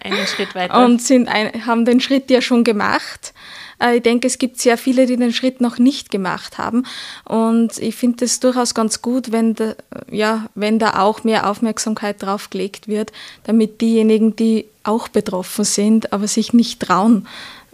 Einen 0.00 0.26
Schritt 0.28 0.54
weiter. 0.54 0.84
Und 0.84 1.02
sind 1.02 1.26
ein, 1.26 1.66
haben 1.66 1.84
den 1.84 2.00
Schritt 2.00 2.30
ja 2.30 2.40
schon 2.40 2.62
gemacht. 2.62 3.34
Äh, 3.80 3.96
ich 3.96 4.02
denke, 4.02 4.26
es 4.26 4.38
gibt 4.38 4.60
sehr 4.60 4.78
viele, 4.78 5.06
die 5.06 5.16
den 5.16 5.32
Schritt 5.32 5.60
noch 5.60 5.78
nicht 5.78 6.10
gemacht 6.10 6.58
haben. 6.58 6.84
Und 7.24 7.78
ich 7.78 7.94
finde 7.96 8.24
es 8.24 8.40
durchaus 8.40 8.74
ganz 8.74 9.02
gut, 9.02 9.32
wenn 9.32 9.54
da, 9.54 9.74
ja, 10.10 10.46
wenn 10.54 10.78
da 10.78 11.00
auch 11.00 11.24
mehr 11.24 11.48
Aufmerksamkeit 11.48 12.22
drauf 12.22 12.50
gelegt 12.50 12.88
wird, 12.88 13.12
damit 13.44 13.80
diejenigen, 13.80 14.36
die 14.36 14.66
auch 14.82 15.08
betroffen 15.08 15.64
sind, 15.64 16.12
aber 16.12 16.28
sich 16.28 16.52
nicht 16.52 16.80
trauen, 16.80 17.26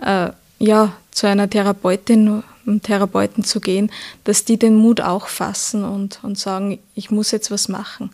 äh, 0.03 0.31
ja, 0.59 0.93
zu 1.11 1.27
einer 1.27 1.51
Therapeutin 1.51 2.43
und 2.67 2.83
Therapeuten 2.85 3.45
zu 3.45 3.61
gehen, 3.61 3.91
dass 4.25 4.45
die 4.45 4.59
den 4.59 4.77
Mut 4.77 5.01
auch 5.01 5.27
fassen 5.29 5.85
und, 5.85 6.21
und 6.23 6.39
sagen, 6.39 6.79
ich 6.95 7.11
muss 7.11 7.31
jetzt 7.31 7.51
was 7.51 7.69
machen. 7.69 8.11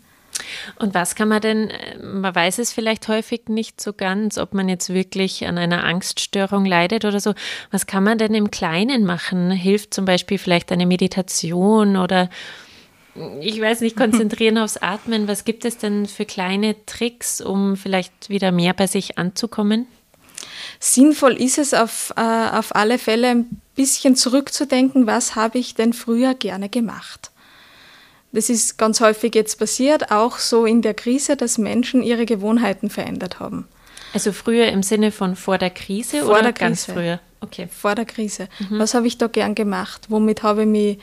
Und 0.77 0.93
was 0.93 1.15
kann 1.15 1.27
man 1.27 1.41
denn, 1.41 1.71
man 2.01 2.33
weiß 2.33 2.59
es 2.59 2.71
vielleicht 2.71 3.07
häufig 3.07 3.47
nicht 3.47 3.81
so 3.81 3.93
ganz, 3.93 4.37
ob 4.37 4.53
man 4.53 4.69
jetzt 4.69 4.93
wirklich 4.93 5.47
an 5.47 5.57
einer 5.57 5.83
Angststörung 5.83 6.65
leidet 6.65 7.05
oder 7.05 7.19
so. 7.19 7.33
Was 7.71 7.87
kann 7.87 8.03
man 8.03 8.17
denn 8.17 8.33
im 8.33 8.51
Kleinen 8.51 9.05
machen? 9.05 9.51
Hilft 9.51 9.93
zum 9.93 10.05
Beispiel 10.05 10.37
vielleicht 10.37 10.71
eine 10.71 10.85
Meditation 10.85 11.97
oder 11.97 12.29
ich 13.41 13.59
weiß 13.59 13.81
nicht, 13.81 13.95
konzentrieren 13.95 14.57
aufs 14.59 14.77
Atmen. 14.77 15.27
Was 15.27 15.43
gibt 15.43 15.65
es 15.65 15.77
denn 15.77 16.05
für 16.05 16.25
kleine 16.25 16.75
Tricks, 16.85 17.41
um 17.41 17.75
vielleicht 17.75 18.29
wieder 18.29 18.51
mehr 18.51 18.73
bei 18.73 18.87
sich 18.87 19.17
anzukommen? 19.17 19.87
Sinnvoll 20.79 21.33
ist 21.33 21.57
es 21.57 21.73
auf, 21.73 22.13
äh, 22.15 22.21
auf 22.21 22.75
alle 22.75 22.99
Fälle 22.99 23.29
ein 23.29 23.61
bisschen 23.75 24.15
zurückzudenken, 24.15 25.07
was 25.07 25.35
habe 25.35 25.57
ich 25.57 25.73
denn 25.73 25.93
früher 25.93 26.35
gerne 26.35 26.69
gemacht. 26.69 27.31
Das 28.31 28.49
ist 28.49 28.77
ganz 28.77 28.99
häufig 28.99 29.35
jetzt 29.35 29.57
passiert, 29.57 30.11
auch 30.11 30.37
so 30.37 30.65
in 30.65 30.81
der 30.81 30.93
Krise, 30.93 31.37
dass 31.37 31.57
Menschen 31.57 32.03
ihre 32.03 32.25
Gewohnheiten 32.25 32.89
verändert 32.89 33.39
haben. 33.39 33.67
Also 34.13 34.31
früher 34.31 34.67
im 34.67 34.83
Sinne 34.83 35.11
von 35.11 35.35
vor 35.35 35.57
der 35.57 35.69
Krise 35.69 36.21
vor 36.21 36.31
oder 36.31 36.43
der 36.43 36.53
ganz 36.53 36.85
Krise. 36.85 36.93
früher? 36.93 37.19
Okay. 37.41 37.67
Vor 37.71 37.95
der 37.95 38.05
Krise. 38.05 38.47
Mhm. 38.59 38.79
Was 38.79 38.93
habe 38.93 39.07
ich 39.07 39.17
da 39.17 39.27
gern 39.27 39.55
gemacht? 39.55 40.07
Womit 40.09 40.43
habe 40.43 40.63
ich 40.63 40.67
mich 40.67 40.97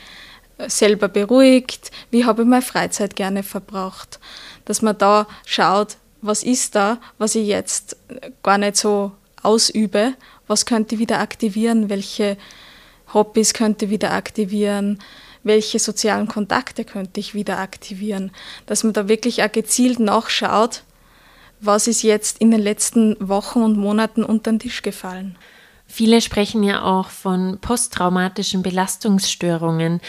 selber 0.67 1.09
beruhigt? 1.09 1.91
Wie 2.11 2.25
habe 2.25 2.43
ich 2.43 2.49
meine 2.49 2.63
Freizeit 2.63 3.17
gerne 3.17 3.43
verbracht? 3.43 4.19
Dass 4.65 4.83
man 4.83 4.99
da 4.99 5.27
schaut, 5.47 5.97
was 6.23 6.43
ist 6.43 6.75
da, 6.75 6.99
was 7.19 7.35
ich 7.35 7.47
jetzt 7.47 7.97
gar 8.43 8.59
nicht 8.59 8.77
so 8.77 9.13
ausübe, 9.43 10.15
was 10.47 10.67
könnte 10.67 10.95
ich 10.95 11.01
wieder 11.01 11.21
aktivieren, 11.21 11.91
welche 11.91 12.37
Hobbys 13.13 13.53
könnte 13.53 13.87
ich 13.87 13.91
wieder 13.91 14.13
aktivieren, 14.13 15.01
welche 15.45 15.79
sozialen 15.79 16.27
Kontakte 16.27 16.85
könnte 16.85 17.21
ich 17.21 17.35
wieder 17.35 17.59
aktivieren, 17.59 18.33
dass 18.67 18.83
man 18.83 18.93
da 18.93 19.09
wirklich 19.09 19.43
auch 19.43 19.53
gezielt 19.53 20.01
nachschaut, 20.01 20.83
was 21.61 21.87
ist 21.87 22.03
jetzt 22.03 22.39
in 22.39 22.51
den 22.51 22.61
letzten 22.61 23.17
Wochen 23.21 23.63
und 23.63 23.77
Monaten 23.77 24.25
unter 24.25 24.51
den 24.51 24.59
Tisch 24.59 24.83
gefallen. 24.83 25.37
Viele 25.87 26.21
sprechen 26.21 26.63
ja 26.63 26.83
auch 26.83 27.09
von 27.09 27.59
posttraumatischen 27.61 28.63
Belastungsstörungen. 28.63 30.01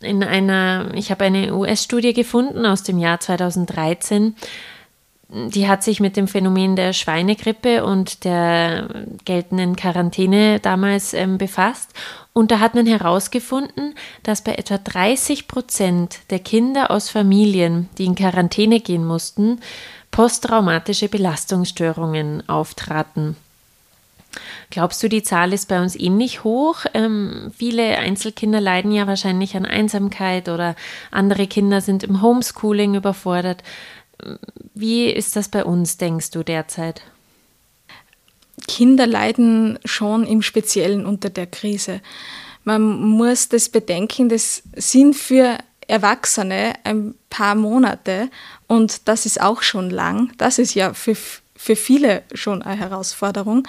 In 0.00 0.24
einer, 0.24 0.92
ich 0.94 1.10
habe 1.10 1.24
eine 1.24 1.54
US-Studie 1.54 2.12
gefunden 2.12 2.66
aus 2.66 2.82
dem 2.82 2.98
Jahr 2.98 3.20
2013, 3.20 4.34
die 5.32 5.66
hat 5.66 5.82
sich 5.82 5.98
mit 5.98 6.16
dem 6.16 6.28
Phänomen 6.28 6.76
der 6.76 6.92
Schweinegrippe 6.92 7.84
und 7.84 8.24
der 8.24 8.88
geltenden 9.24 9.76
Quarantäne 9.76 10.60
damals 10.60 11.14
ähm, 11.14 11.38
befasst. 11.38 11.94
Und 12.34 12.50
da 12.50 12.60
hat 12.60 12.74
man 12.74 12.86
herausgefunden, 12.86 13.94
dass 14.22 14.44
bei 14.44 14.54
etwa 14.54 14.76
30 14.76 15.48
Prozent 15.48 16.20
der 16.30 16.38
Kinder 16.38 16.90
aus 16.90 17.08
Familien, 17.08 17.88
die 17.96 18.04
in 18.04 18.14
Quarantäne 18.14 18.80
gehen 18.80 19.06
mussten, 19.06 19.60
posttraumatische 20.10 21.08
Belastungsstörungen 21.08 22.46
auftraten. 22.48 23.36
Glaubst 24.70 25.02
du, 25.02 25.08
die 25.08 25.22
Zahl 25.22 25.52
ist 25.52 25.68
bei 25.68 25.80
uns 25.80 25.94
ähnlich 25.94 26.44
hoch? 26.44 26.84
Ähm, 26.94 27.52
viele 27.56 27.98
Einzelkinder 27.98 28.60
leiden 28.60 28.92
ja 28.92 29.06
wahrscheinlich 29.06 29.56
an 29.56 29.66
Einsamkeit 29.66 30.48
oder 30.48 30.74
andere 31.10 31.46
Kinder 31.46 31.80
sind 31.80 32.02
im 32.02 32.22
Homeschooling 32.22 32.94
überfordert. 32.94 33.62
Wie 34.74 35.10
ist 35.10 35.36
das 35.36 35.48
bei 35.48 35.64
uns, 35.64 35.96
denkst 35.96 36.30
du 36.30 36.42
derzeit? 36.42 37.02
Kinder 38.68 39.06
leiden 39.06 39.78
schon 39.84 40.26
im 40.26 40.42
Speziellen 40.42 41.06
unter 41.06 41.30
der 41.30 41.46
Krise. 41.46 42.00
Man 42.64 42.82
muss 42.82 43.48
das 43.48 43.68
bedenken, 43.68 44.28
das 44.28 44.62
sind 44.76 45.14
für 45.16 45.58
Erwachsene 45.88 46.74
ein 46.84 47.14
paar 47.28 47.54
Monate 47.54 48.30
und 48.68 49.08
das 49.08 49.26
ist 49.26 49.40
auch 49.40 49.62
schon 49.62 49.90
lang. 49.90 50.32
Das 50.38 50.58
ist 50.58 50.74
ja 50.74 50.94
für, 50.94 51.16
für 51.56 51.76
viele 51.76 52.22
schon 52.34 52.62
eine 52.62 52.80
Herausforderung. 52.80 53.66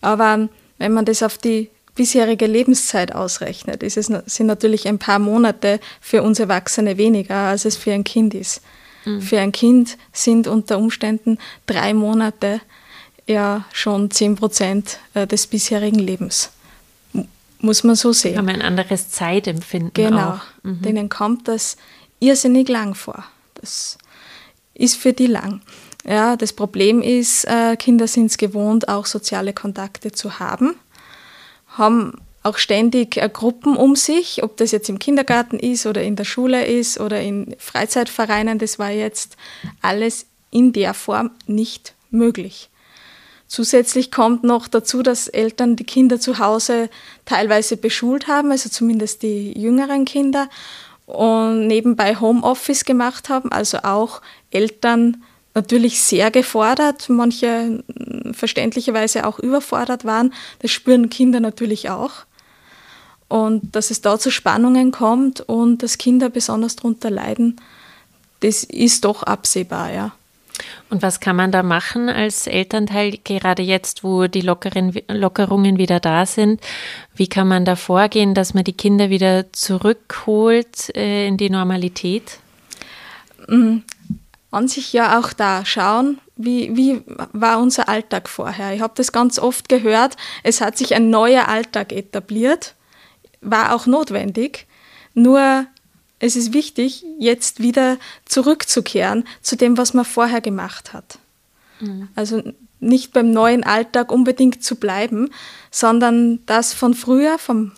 Aber 0.00 0.48
wenn 0.76 0.92
man 0.92 1.04
das 1.04 1.22
auf 1.22 1.38
die 1.38 1.70
bisherige 1.94 2.46
Lebenszeit 2.46 3.14
ausrechnet, 3.14 3.82
ist 3.82 3.96
es, 3.96 4.06
sind 4.06 4.46
natürlich 4.46 4.86
ein 4.86 4.98
paar 4.98 5.18
Monate 5.18 5.80
für 6.00 6.22
uns 6.22 6.38
Erwachsene 6.38 6.96
weniger, 6.96 7.48
als 7.48 7.64
es 7.64 7.76
für 7.76 7.92
ein 7.92 8.04
Kind 8.04 8.34
ist. 8.34 8.60
Mhm. 9.04 9.20
Für 9.20 9.40
ein 9.40 9.52
Kind 9.52 9.96
sind 10.12 10.46
unter 10.46 10.78
Umständen 10.78 11.38
drei 11.66 11.94
Monate 11.94 12.60
ja 13.26 13.64
schon 13.72 14.10
zehn 14.10 14.36
Prozent 14.36 14.98
äh, 15.14 15.26
des 15.26 15.46
bisherigen 15.46 15.98
Lebens. 15.98 16.50
Muss 17.60 17.82
man 17.82 17.96
so 17.96 18.12
sehen. 18.12 18.38
Haben 18.38 18.48
ein 18.48 18.62
anderes 18.62 19.10
Zeitempfinden. 19.10 19.92
Genau. 19.92 20.40
Mhm. 20.62 20.82
Denen 20.82 21.08
kommt 21.08 21.48
das 21.48 21.76
irrsinnig 22.20 22.68
lang 22.68 22.94
vor. 22.94 23.24
Das 23.54 23.98
ist 24.74 24.96
für 24.96 25.12
die 25.12 25.26
lang. 25.26 25.60
Ja, 26.06 26.36
das 26.36 26.52
Problem 26.52 27.02
ist, 27.02 27.44
äh, 27.44 27.76
Kinder 27.76 28.06
sind 28.06 28.26
es 28.26 28.38
gewohnt, 28.38 28.88
auch 28.88 29.06
soziale 29.06 29.52
Kontakte 29.52 30.12
zu 30.12 30.38
haben, 30.38 30.76
haben 31.66 32.12
auch 32.42 32.58
ständig 32.58 33.16
äh, 33.16 33.28
Gruppen 33.32 33.76
um 33.76 33.96
sich, 33.96 34.42
ob 34.42 34.56
das 34.56 34.70
jetzt 34.70 34.88
im 34.88 34.98
Kindergarten 34.98 35.58
ist 35.58 35.86
oder 35.86 36.02
in 36.02 36.16
der 36.16 36.24
Schule 36.24 36.64
ist 36.64 37.00
oder 37.00 37.20
in 37.20 37.54
Freizeitvereinen, 37.58 38.58
das 38.58 38.78
war 38.78 38.90
jetzt 38.90 39.36
alles 39.82 40.26
in 40.50 40.72
der 40.72 40.94
Form 40.94 41.30
nicht 41.46 41.94
möglich. 42.10 42.70
Zusätzlich 43.46 44.10
kommt 44.10 44.44
noch 44.44 44.68
dazu, 44.68 45.02
dass 45.02 45.26
Eltern 45.26 45.74
die 45.74 45.84
Kinder 45.84 46.20
zu 46.20 46.38
Hause 46.38 46.90
teilweise 47.24 47.78
beschult 47.78 48.28
haben, 48.28 48.50
also 48.50 48.68
zumindest 48.68 49.22
die 49.22 49.58
jüngeren 49.58 50.04
Kinder, 50.04 50.48
und 51.06 51.66
nebenbei 51.66 52.16
Homeoffice 52.16 52.84
gemacht 52.84 53.30
haben, 53.30 53.50
also 53.50 53.78
auch 53.78 54.20
Eltern 54.50 55.22
natürlich 55.54 56.02
sehr 56.02 56.30
gefordert, 56.30 57.08
manche 57.08 57.82
verständlicherweise 58.32 59.26
auch 59.26 59.38
überfordert 59.38 60.04
waren. 60.04 60.34
Das 60.58 60.70
spüren 60.70 61.08
Kinder 61.08 61.40
natürlich 61.40 61.88
auch. 61.88 62.26
Und 63.28 63.76
dass 63.76 63.90
es 63.90 64.00
da 64.00 64.18
zu 64.18 64.30
Spannungen 64.30 64.90
kommt 64.90 65.40
und 65.40 65.82
dass 65.82 65.98
Kinder 65.98 66.30
besonders 66.30 66.76
darunter 66.76 67.10
leiden, 67.10 67.60
das 68.40 68.64
ist 68.64 69.04
doch 69.04 69.22
absehbar, 69.22 69.92
ja. 69.92 70.12
Und 70.90 71.02
was 71.02 71.20
kann 71.20 71.36
man 71.36 71.52
da 71.52 71.62
machen 71.62 72.08
als 72.08 72.46
Elternteil, 72.46 73.18
gerade 73.22 73.62
jetzt, 73.62 74.02
wo 74.02 74.26
die 74.26 74.40
Lockeren, 74.40 74.92
Lockerungen 75.08 75.78
wieder 75.78 76.00
da 76.00 76.26
sind? 76.26 76.60
Wie 77.14 77.28
kann 77.28 77.46
man 77.46 77.64
da 77.64 77.76
vorgehen, 77.76 78.34
dass 78.34 78.54
man 78.54 78.64
die 78.64 78.72
Kinder 78.72 79.10
wieder 79.10 79.52
zurückholt 79.52 80.96
äh, 80.96 81.28
in 81.28 81.36
die 81.36 81.50
Normalität? 81.50 82.38
Mm, 83.46 83.78
an 84.50 84.68
sich 84.68 84.92
ja 84.92 85.20
auch 85.20 85.32
da 85.32 85.64
schauen, 85.64 86.18
wie, 86.36 86.74
wie 86.76 87.02
war 87.32 87.60
unser 87.60 87.88
Alltag 87.88 88.28
vorher. 88.28 88.72
Ich 88.72 88.80
habe 88.80 88.94
das 88.96 89.12
ganz 89.12 89.38
oft 89.38 89.68
gehört, 89.68 90.16
es 90.42 90.60
hat 90.60 90.78
sich 90.78 90.94
ein 90.94 91.10
neuer 91.10 91.48
Alltag 91.48 91.92
etabliert, 91.92 92.74
war 93.40 93.74
auch 93.74 93.86
notwendig, 93.86 94.66
nur 95.14 95.66
es 96.18 96.36
ist 96.36 96.52
wichtig, 96.52 97.04
jetzt 97.18 97.60
wieder 97.60 97.98
zurückzukehren 98.24 99.24
zu 99.40 99.56
dem, 99.56 99.76
was 99.78 99.94
man 99.94 100.04
vorher 100.04 100.40
gemacht 100.40 100.92
hat. 100.92 101.18
Mhm. 101.80 102.08
Also 102.14 102.42
nicht 102.80 103.12
beim 103.12 103.32
neuen 103.32 103.64
Alltag 103.64 104.12
unbedingt 104.12 104.62
zu 104.62 104.76
bleiben, 104.76 105.30
sondern 105.70 106.44
das 106.46 106.74
von 106.74 106.94
früher, 106.94 107.38
vom 107.38 107.72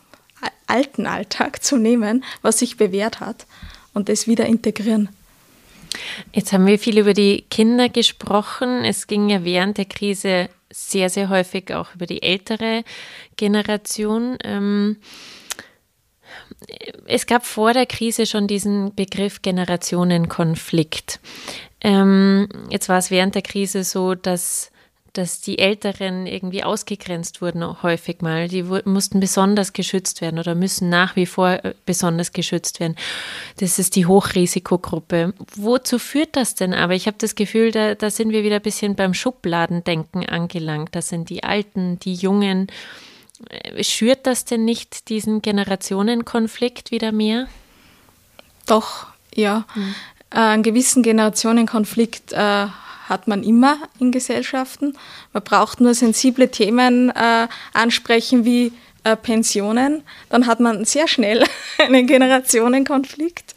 alten 0.67 1.07
Alltag 1.07 1.63
zu 1.63 1.77
nehmen, 1.77 2.25
was 2.43 2.59
sich 2.61 2.77
bewährt 2.77 3.21
hat 3.21 3.47
und 3.93 4.09
es 4.09 4.27
wieder 4.27 4.47
integrieren. 4.47 5.09
Jetzt 6.33 6.53
haben 6.53 6.67
wir 6.67 6.79
viel 6.79 6.99
über 6.99 7.15
die 7.15 7.45
Kinder 7.51 7.89
gesprochen. 7.89 8.85
Es 8.85 9.07
ging 9.07 9.29
ja 9.29 9.45
während 9.45 9.77
der 9.77 9.87
Krise 9.87 10.49
sehr, 10.71 11.11
sehr 11.11 11.29
häufig 11.29 11.75
auch 11.75 11.95
über 11.95 12.07
die 12.07 12.23
ältere 12.23 12.85
Generation. 13.37 14.39
Ähm, 14.45 14.97
es 17.07 17.27
gab 17.27 17.47
vor 17.47 17.73
der 17.73 17.87
Krise 17.87 18.27
schon 18.27 18.47
diesen 18.47 18.95
Begriff 18.95 19.43
Generationenkonflikt. 19.43 21.21
Ähm, 21.81 22.49
jetzt 22.69 22.89
war 22.89 22.99
es 22.99 23.11
während 23.11 23.35
der 23.35 23.43
Krise 23.43 23.85
so, 23.85 24.15
dass 24.15 24.71
dass 25.13 25.41
die 25.41 25.59
Älteren 25.59 26.27
irgendwie 26.27 26.63
ausgegrenzt 26.63 27.43
wurden 27.43 27.83
häufig 27.83 28.21
mal. 28.21 28.49
Die 28.49 28.63
mussten 28.63 29.21
besonders 29.21 29.73
geschützt 29.73 30.21
werden 30.21 30.39
oder 30.39 30.55
müssen 30.55 30.89
nach 30.89 31.17
wie 31.17 31.27
vor 31.27 31.65
äh, 31.65 31.75
besonders 31.85 32.33
geschützt 32.33 32.81
werden. 32.81 32.97
Das 33.59 33.79
ist 33.79 33.97
die 33.97 34.07
Hochrisikogruppe. 34.07 35.35
Wozu 35.57 35.99
führt 35.99 36.37
das 36.37 36.55
denn 36.55 36.75
aber? 36.75 36.95
Ich 36.95 37.07
habe 37.07 37.17
das 37.19 37.35
Gefühl, 37.35 37.73
da, 37.73 37.95
da 37.95 38.11
sind 38.11 38.31
wir 38.31 38.45
wieder 38.45 38.57
ein 38.57 38.63
bisschen 38.63 38.95
beim 38.95 39.15
Schubladendenken 39.15 40.29
angelangt. 40.29 40.95
Das 40.95 41.09
sind 41.09 41.29
die 41.29 41.43
Alten, 41.43 41.99
die 41.99 42.15
Jungen. 42.15 42.69
Äh, 43.49 43.83
schürt 43.85 44.27
das 44.27 44.45
denn 44.45 44.65
nicht 44.65 45.09
diesen 45.09 45.43
Generationenkonflikt 45.43 46.91
wieder 46.91 47.13
mehr? 47.13 47.49
Doch, 48.67 49.07
ja. 49.35 49.65
Mhm. 49.75 49.95
einen 50.31 50.63
gewissen 50.63 51.03
Generationenkonflikt 51.03 52.33
äh, 52.33 52.67
hat 53.09 53.27
man 53.27 53.43
immer 53.43 53.79
in 53.99 54.13
Gesellschaften. 54.13 54.97
Man 55.33 55.43
braucht 55.43 55.81
nur 55.81 55.95
sensible 55.95 56.51
Themen 56.51 57.11
äh, 57.11 57.49
ansprechen 57.73 58.45
wie 58.45 58.73
äh, 59.03 59.17
Pensionen, 59.17 60.03
dann 60.29 60.47
hat 60.47 60.61
man 60.61 60.85
sehr 60.85 61.09
schnell 61.09 61.45
einen 61.79 62.07
Generationenkonflikt. 62.07 63.55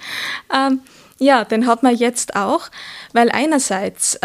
Ähm, 0.53 0.79
ja, 1.19 1.43
den 1.43 1.67
hat 1.67 1.83
man 1.83 1.95
jetzt 1.95 2.35
auch, 2.35 2.69
weil 3.13 3.29
einerseits 3.29 4.17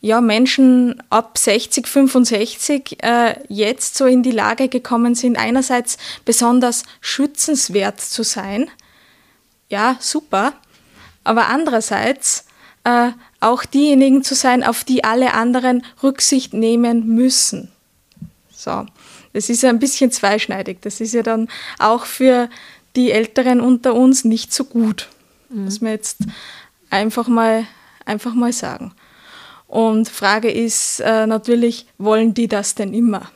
ja, 0.00 0.20
Menschen 0.20 1.02
ab 1.10 1.38
60, 1.38 1.86
65 1.86 3.02
äh, 3.02 3.34
jetzt 3.48 3.96
so 3.96 4.06
in 4.06 4.22
die 4.22 4.30
Lage 4.30 4.68
gekommen 4.68 5.14
sind, 5.14 5.36
einerseits 5.36 5.98
besonders 6.24 6.84
schützenswert 7.00 8.00
zu 8.00 8.22
sein. 8.22 8.70
Ja, 9.68 9.96
super. 10.00 10.52
Aber 11.24 11.48
andererseits 11.48 12.46
äh, 12.84 13.10
auch 13.40 13.64
diejenigen 13.64 14.22
zu 14.22 14.34
sein, 14.34 14.62
auf 14.62 14.84
die 14.84 15.04
alle 15.04 15.34
anderen 15.34 15.84
Rücksicht 16.02 16.54
nehmen 16.54 17.06
müssen. 17.08 17.70
So, 18.50 18.86
das 19.32 19.48
ist 19.50 19.62
ja 19.62 19.68
ein 19.68 19.78
bisschen 19.78 20.10
zweischneidig. 20.10 20.78
Das 20.80 21.00
ist 21.00 21.12
ja 21.12 21.22
dann 21.22 21.48
auch 21.78 22.06
für 22.06 22.48
die 22.96 23.10
Älteren 23.10 23.60
unter 23.60 23.94
uns 23.94 24.24
nicht 24.24 24.52
so 24.52 24.64
gut. 24.64 25.08
Mhm. 25.48 25.64
Muss 25.64 25.80
man 25.80 25.92
jetzt 25.92 26.18
einfach 26.90 27.28
mal, 27.28 27.66
einfach 28.04 28.34
mal 28.34 28.52
sagen. 28.52 28.92
Und 29.68 30.08
Frage 30.08 30.50
ist 30.50 31.00
äh, 31.00 31.26
natürlich, 31.26 31.86
wollen 31.98 32.34
die 32.34 32.48
das 32.48 32.74
denn 32.74 32.94
immer? 32.94 33.30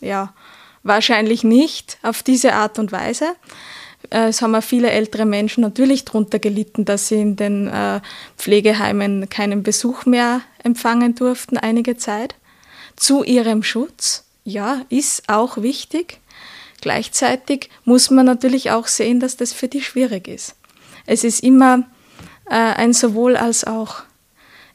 Ja, 0.00 0.34
wahrscheinlich 0.82 1.44
nicht 1.44 1.98
auf 2.02 2.22
diese 2.22 2.54
Art 2.54 2.78
und 2.78 2.90
Weise. 2.90 3.36
Äh, 4.10 4.28
es 4.28 4.40
haben 4.42 4.54
auch 4.54 4.62
viele 4.62 4.90
ältere 4.90 5.26
Menschen 5.26 5.60
natürlich 5.60 6.06
darunter 6.06 6.38
gelitten, 6.38 6.86
dass 6.86 7.08
sie 7.08 7.20
in 7.20 7.36
den 7.36 7.68
äh, 7.68 8.00
Pflegeheimen 8.38 9.28
keinen 9.28 9.62
Besuch 9.62 10.06
mehr 10.06 10.40
empfangen 10.62 11.14
durften, 11.14 11.58
einige 11.58 11.96
Zeit. 11.98 12.34
Zu 12.96 13.24
ihrem 13.24 13.62
Schutz, 13.62 14.24
ja, 14.44 14.82
ist 14.88 15.28
auch 15.28 15.58
wichtig. 15.58 16.20
Gleichzeitig 16.80 17.70
muss 17.84 18.10
man 18.10 18.26
natürlich 18.26 18.70
auch 18.70 18.86
sehen, 18.86 19.20
dass 19.20 19.36
das 19.36 19.52
für 19.52 19.68
die 19.68 19.82
schwierig 19.82 20.28
ist. 20.28 20.54
Es 21.06 21.24
ist 21.24 21.42
immer 21.42 21.84
äh, 22.46 22.54
ein 22.54 22.92
sowohl 22.92 23.36
als 23.36 23.64
auch. 23.64 24.02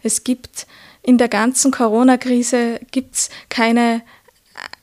Es 0.02 0.24
gibt 0.24 0.68
in 1.02 1.18
der 1.18 1.28
ganzen 1.28 1.72
Corona-Krise 1.72 2.80
gibt's 2.92 3.30
keine 3.50 4.02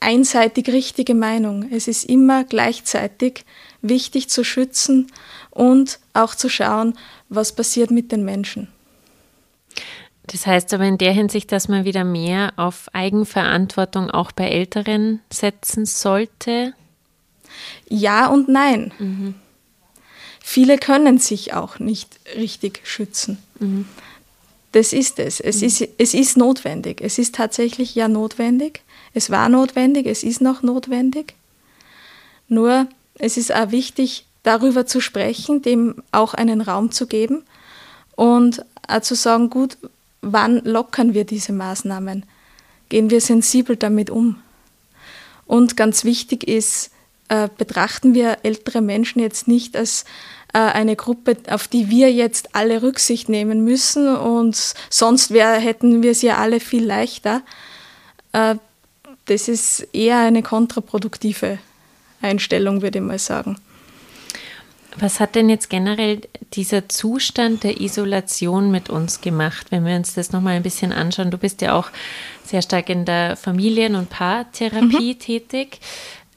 einseitig 0.00 0.68
richtige 0.68 1.14
Meinung. 1.14 1.70
Es 1.70 1.88
ist 1.88 2.04
immer 2.04 2.44
gleichzeitig 2.44 3.44
wichtig 3.82 4.28
zu 4.28 4.44
schützen 4.44 5.12
und 5.50 5.98
auch 6.14 6.34
zu 6.34 6.48
schauen, 6.48 6.94
was 7.28 7.54
passiert 7.54 7.90
mit 7.90 8.12
den 8.12 8.24
Menschen. 8.24 8.68
Das 10.26 10.46
heißt 10.46 10.74
aber 10.74 10.84
in 10.84 10.98
der 10.98 11.12
Hinsicht, 11.12 11.52
dass 11.52 11.68
man 11.68 11.84
wieder 11.84 12.04
mehr 12.04 12.52
auf 12.56 12.88
Eigenverantwortung 12.92 14.10
auch 14.10 14.32
bei 14.32 14.48
Älteren 14.48 15.20
setzen 15.32 15.86
sollte? 15.86 16.74
Ja 17.88 18.26
und 18.26 18.48
nein. 18.48 18.92
Mhm. 18.98 19.34
Viele 20.40 20.78
können 20.78 21.18
sich 21.18 21.54
auch 21.54 21.78
nicht 21.78 22.18
richtig 22.36 22.80
schützen. 22.84 23.38
Mhm. 23.58 23.86
Das 24.76 24.92
ist 24.92 25.18
es. 25.18 25.40
Es, 25.40 25.62
mhm. 25.62 25.66
ist. 25.68 25.88
es 25.96 26.12
ist 26.12 26.36
notwendig. 26.36 27.00
Es 27.00 27.16
ist 27.16 27.34
tatsächlich 27.34 27.94
ja 27.94 28.08
notwendig. 28.08 28.82
Es 29.14 29.30
war 29.30 29.48
notwendig, 29.48 30.06
es 30.06 30.22
ist 30.22 30.42
noch 30.42 30.62
notwendig. 30.62 31.32
Nur 32.48 32.86
es 33.14 33.38
ist 33.38 33.54
auch 33.54 33.70
wichtig, 33.70 34.26
darüber 34.42 34.84
zu 34.84 35.00
sprechen, 35.00 35.62
dem 35.62 36.02
auch 36.12 36.34
einen 36.34 36.60
Raum 36.60 36.90
zu 36.90 37.06
geben 37.06 37.42
und 38.16 38.66
auch 38.86 39.00
zu 39.00 39.14
sagen, 39.14 39.48
gut, 39.48 39.78
wann 40.20 40.62
lockern 40.62 41.14
wir 41.14 41.24
diese 41.24 41.54
Maßnahmen? 41.54 42.26
Gehen 42.90 43.08
wir 43.08 43.22
sensibel 43.22 43.76
damit 43.76 44.10
um? 44.10 44.36
Und 45.46 45.78
ganz 45.78 46.04
wichtig 46.04 46.46
ist, 46.46 46.90
äh, 47.30 47.48
betrachten 47.56 48.12
wir 48.12 48.40
ältere 48.42 48.82
Menschen 48.82 49.20
jetzt 49.22 49.48
nicht 49.48 49.74
als 49.74 50.04
eine 50.60 50.96
Gruppe, 50.96 51.36
auf 51.48 51.68
die 51.68 51.90
wir 51.90 52.12
jetzt 52.12 52.54
alle 52.54 52.82
Rücksicht 52.82 53.28
nehmen 53.28 53.64
müssen 53.64 54.16
und 54.16 54.74
sonst 54.90 55.30
wär, 55.30 55.54
hätten 55.54 56.02
wir 56.02 56.14
sie 56.14 56.28
ja 56.28 56.38
alle 56.38 56.60
viel 56.60 56.84
leichter. 56.84 57.42
Äh, 58.32 58.56
das 59.26 59.48
ist 59.48 59.88
eher 59.92 60.18
eine 60.18 60.42
kontraproduktive 60.42 61.58
Einstellung, 62.22 62.82
würde 62.82 62.98
ich 62.98 63.04
mal 63.04 63.18
sagen. 63.18 63.58
Was 64.98 65.20
hat 65.20 65.34
denn 65.34 65.50
jetzt 65.50 65.68
generell 65.68 66.22
dieser 66.54 66.88
Zustand 66.88 67.64
der 67.64 67.80
Isolation 67.80 68.70
mit 68.70 68.88
uns 68.88 69.20
gemacht, 69.20 69.66
wenn 69.70 69.84
wir 69.84 69.94
uns 69.94 70.14
das 70.14 70.32
nochmal 70.32 70.54
ein 70.54 70.62
bisschen 70.62 70.92
anschauen? 70.92 71.30
Du 71.30 71.36
bist 71.36 71.60
ja 71.60 71.74
auch 71.74 71.90
sehr 72.44 72.62
stark 72.62 72.88
in 72.88 73.04
der 73.04 73.36
Familien- 73.36 73.94
und 73.94 74.08
Paartherapie 74.08 75.14
mhm. 75.14 75.18
tätig. 75.18 75.80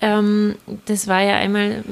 Ähm, 0.01 0.55
das 0.85 1.07
war 1.07 1.21
ja 1.21 1.37
einmal 1.37 1.83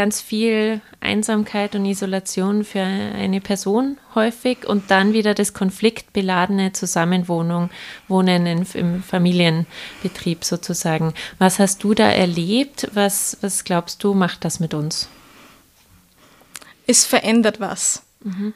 ganz 0.00 0.22
viel 0.22 0.80
Einsamkeit 1.00 1.74
und 1.74 1.84
Isolation 1.84 2.64
für 2.64 2.80
eine 2.80 3.42
Person 3.42 3.98
häufig 4.14 4.66
und 4.66 4.90
dann 4.90 5.12
wieder 5.12 5.34
das 5.34 5.52
konfliktbeladene 5.52 6.72
Zusammenwohnung, 6.72 7.68
Wohnen 8.08 8.46
in, 8.46 8.66
im 8.72 9.02
Familienbetrieb 9.02 10.42
sozusagen. 10.42 11.12
Was 11.38 11.58
hast 11.58 11.84
du 11.84 11.92
da 11.92 12.08
erlebt? 12.10 12.88
Was, 12.94 13.36
was 13.42 13.64
glaubst 13.64 14.02
du, 14.02 14.14
macht 14.14 14.46
das 14.46 14.58
mit 14.58 14.72
uns? 14.72 15.10
Es 16.86 17.04
verändert 17.04 17.60
was. 17.60 18.02
Mhm. 18.24 18.54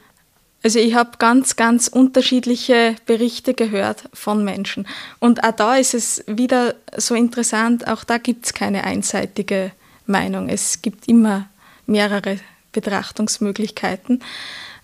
Also 0.63 0.79
ich 0.79 0.95
habe 0.95 1.11
ganz, 1.19 1.55
ganz 1.57 1.87
unterschiedliche 1.87 2.95
Berichte 3.05 3.53
gehört 3.53 4.09
von 4.13 4.43
Menschen. 4.43 4.87
Und 5.19 5.43
auch 5.43 5.51
da 5.51 5.75
ist 5.75 5.93
es 5.93 6.23
wieder 6.25 6.73
so 6.97 7.13
interessant, 7.13 7.87
auch 7.87 8.03
da 8.03 8.17
gibt 8.17 8.47
es 8.47 8.55
keine 8.55 8.83
einseitige 8.83 9.73
Meinung. 10.05 10.49
Es 10.49 10.81
gibt 10.81 11.07
immer 11.07 11.47
mehrere 11.85 12.39
Betrachtungsmöglichkeiten. 12.71 14.21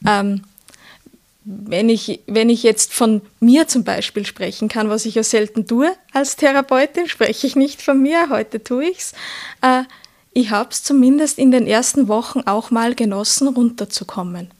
Ähm, 0.07 0.43
wenn 1.43 1.89
ich, 1.89 2.21
wenn 2.27 2.49
ich 2.49 2.61
jetzt 2.61 2.93
von 2.93 3.21
mir 3.39 3.67
zum 3.67 3.83
Beispiel 3.83 4.25
sprechen 4.25 4.67
kann, 4.67 4.89
was 4.89 5.05
ich 5.05 5.15
ja 5.15 5.23
selten 5.23 5.65
tue 5.65 5.91
als 6.13 6.35
Therapeutin, 6.35 7.07
spreche 7.07 7.47
ich 7.47 7.55
nicht 7.55 7.81
von 7.81 8.01
mir, 8.01 8.29
heute 8.29 8.63
tue 8.63 8.89
ich's. 8.89 9.13
Äh, 9.61 9.83
ich 10.33 10.51
habe 10.51 10.69
es 10.69 10.83
zumindest 10.83 11.39
in 11.39 11.51
den 11.51 11.67
ersten 11.67 12.07
Wochen 12.07 12.41
auch 12.41 12.71
mal 12.71 12.95
genossen, 12.95 13.47
runterzukommen. 13.47 14.51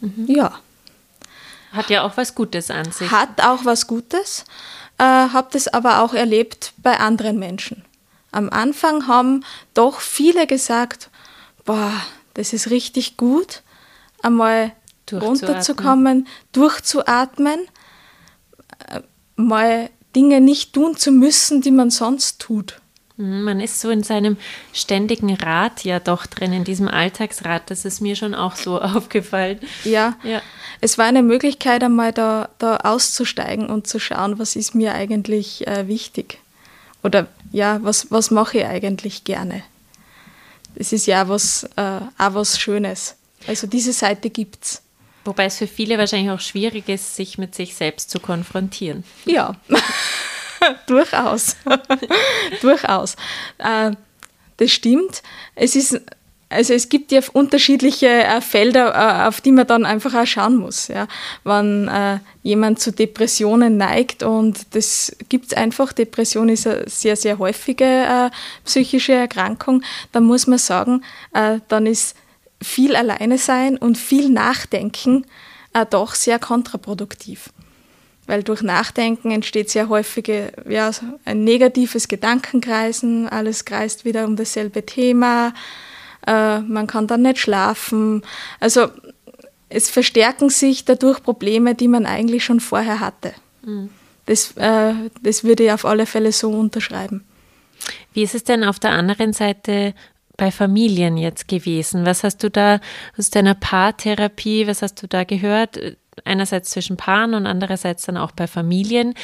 Mhm. 0.00 0.26
Ja. 0.26 0.58
Hat 1.72 1.90
ja 1.90 2.02
auch 2.02 2.16
was 2.16 2.34
Gutes 2.34 2.70
an 2.70 2.90
sich. 2.90 3.10
Hat 3.10 3.40
auch 3.42 3.64
was 3.64 3.86
Gutes, 3.86 4.44
äh, 4.98 5.02
habe 5.02 5.48
das 5.52 5.68
aber 5.68 6.02
auch 6.02 6.14
erlebt 6.14 6.72
bei 6.78 6.98
anderen 6.98 7.38
Menschen. 7.38 7.84
Am 8.34 8.50
Anfang 8.50 9.06
haben 9.06 9.44
doch 9.74 10.00
viele 10.00 10.48
gesagt, 10.48 11.08
boah, 11.64 11.92
das 12.34 12.52
ist 12.52 12.68
richtig 12.68 13.16
gut, 13.16 13.62
einmal 14.22 14.72
runterzukommen, 15.12 16.26
durchzuatmen, 16.50 17.60
äh, 18.88 19.02
mal 19.36 19.88
Dinge 20.16 20.40
nicht 20.40 20.72
tun 20.72 20.96
zu 20.96 21.12
müssen, 21.12 21.60
die 21.60 21.70
man 21.70 21.90
sonst 21.90 22.40
tut. 22.40 22.80
Mhm, 23.16 23.42
man 23.42 23.60
ist 23.60 23.80
so 23.80 23.90
in 23.90 24.02
seinem 24.02 24.36
ständigen 24.72 25.32
Rad 25.34 25.84
ja 25.84 26.00
doch 26.00 26.26
drin, 26.26 26.52
in 26.52 26.64
diesem 26.64 26.88
Alltagsrad. 26.88 27.70
Das 27.70 27.84
ist 27.84 28.00
mir 28.00 28.16
schon 28.16 28.34
auch 28.34 28.56
so 28.56 28.80
aufgefallen. 28.82 29.60
Ja, 29.84 30.16
ja. 30.24 30.42
es 30.80 30.98
war 30.98 31.06
eine 31.06 31.22
Möglichkeit, 31.22 31.84
einmal 31.84 32.12
da, 32.12 32.48
da 32.58 32.78
auszusteigen 32.78 33.70
und 33.70 33.86
zu 33.86 34.00
schauen, 34.00 34.40
was 34.40 34.56
ist 34.56 34.74
mir 34.74 34.92
eigentlich 34.92 35.68
äh, 35.68 35.86
wichtig. 35.86 36.40
Oder 37.04 37.28
ja, 37.52 37.78
was, 37.82 38.10
was 38.10 38.30
mache 38.30 38.58
ich 38.58 38.64
eigentlich 38.64 39.22
gerne. 39.24 39.62
Es 40.74 40.92
ist 40.92 41.06
ja 41.06 41.28
was, 41.28 41.64
äh, 41.76 42.00
auch 42.18 42.34
was 42.34 42.58
Schönes. 42.58 43.16
Also 43.46 43.66
diese 43.66 43.92
Seite 43.92 44.30
gibt 44.30 44.64
es. 44.64 44.82
Wobei 45.24 45.44
es 45.44 45.58
für 45.58 45.66
viele 45.66 45.96
wahrscheinlich 45.98 46.30
auch 46.30 46.40
schwierig 46.40 46.88
ist, 46.88 47.14
sich 47.14 47.38
mit 47.38 47.54
sich 47.54 47.74
selbst 47.74 48.10
zu 48.10 48.18
konfrontieren. 48.18 49.04
Ja. 49.26 49.54
Durchaus. 50.86 51.56
Durchaus. 52.60 53.16
Äh, 53.58 53.92
das 54.56 54.70
stimmt. 54.70 55.22
Es 55.54 55.76
ist 55.76 56.00
also 56.48 56.72
es 56.72 56.88
gibt 56.88 57.12
ja 57.12 57.20
unterschiedliche 57.32 58.06
äh, 58.06 58.40
Felder, 58.40 58.94
äh, 58.94 59.28
auf 59.28 59.40
die 59.40 59.52
man 59.52 59.66
dann 59.66 59.84
einfach 59.84 60.14
auch 60.14 60.26
schauen 60.26 60.56
muss. 60.56 60.88
Ja. 60.88 61.08
Wenn 61.42 61.88
äh, 61.88 62.18
jemand 62.42 62.80
zu 62.80 62.92
Depressionen 62.92 63.76
neigt 63.76 64.22
und 64.22 64.74
das 64.74 65.16
gibt 65.28 65.46
es 65.46 65.52
einfach, 65.54 65.92
Depression 65.92 66.48
ist 66.48 66.66
eine 66.66 66.88
sehr, 66.88 67.16
sehr 67.16 67.38
häufige 67.38 67.84
äh, 67.84 68.30
psychische 68.64 69.12
Erkrankung, 69.12 69.82
dann 70.12 70.24
muss 70.24 70.46
man 70.46 70.58
sagen, 70.58 71.02
äh, 71.32 71.58
dann 71.68 71.86
ist 71.86 72.16
viel 72.62 72.96
alleine 72.96 73.38
sein 73.38 73.76
und 73.76 73.98
viel 73.98 74.30
Nachdenken 74.30 75.26
äh, 75.72 75.84
doch 75.88 76.14
sehr 76.14 76.38
kontraproduktiv 76.38 77.50
weil 78.26 78.42
durch 78.42 78.62
Nachdenken 78.62 79.30
entsteht 79.30 79.70
sehr 79.70 79.88
häufig 79.90 80.32
ja, 80.66 80.90
ein 81.26 81.44
negatives 81.44 82.08
Gedankenkreisen, 82.08 83.28
alles 83.28 83.64
kreist 83.64 84.04
wieder 84.04 84.24
um 84.24 84.36
dasselbe 84.36 84.86
Thema, 84.86 85.52
äh, 86.26 86.60
man 86.60 86.86
kann 86.86 87.06
dann 87.06 87.22
nicht 87.22 87.38
schlafen. 87.38 88.22
Also 88.60 88.88
es 89.68 89.90
verstärken 89.90 90.50
sich 90.50 90.84
dadurch 90.84 91.22
Probleme, 91.22 91.74
die 91.74 91.88
man 91.88 92.06
eigentlich 92.06 92.44
schon 92.44 92.60
vorher 92.60 93.00
hatte. 93.00 93.32
Mhm. 93.64 93.90
Das, 94.26 94.52
äh, 94.56 94.94
das 95.22 95.44
würde 95.44 95.64
ich 95.64 95.72
auf 95.72 95.84
alle 95.84 96.06
Fälle 96.06 96.32
so 96.32 96.50
unterschreiben. 96.50 97.24
Wie 98.12 98.22
ist 98.22 98.34
es 98.34 98.44
denn 98.44 98.64
auf 98.64 98.78
der 98.78 98.92
anderen 98.92 99.32
Seite 99.32 99.94
bei 100.36 100.50
Familien 100.50 101.16
jetzt 101.16 101.48
gewesen? 101.48 102.06
Was 102.06 102.24
hast 102.24 102.42
du 102.42 102.50
da 102.50 102.80
aus 103.18 103.30
deiner 103.30 103.54
Paartherapie, 103.54 104.66
was 104.66 104.82
hast 104.82 105.02
du 105.02 105.06
da 105.06 105.24
gehört? 105.24 105.78
einerseits 106.24 106.70
zwischen 106.70 106.96
Paaren 106.96 107.34
und 107.34 107.46
andererseits 107.46 108.04
dann 108.04 108.16
auch 108.16 108.32
bei 108.32 108.46
Familien. 108.46 109.14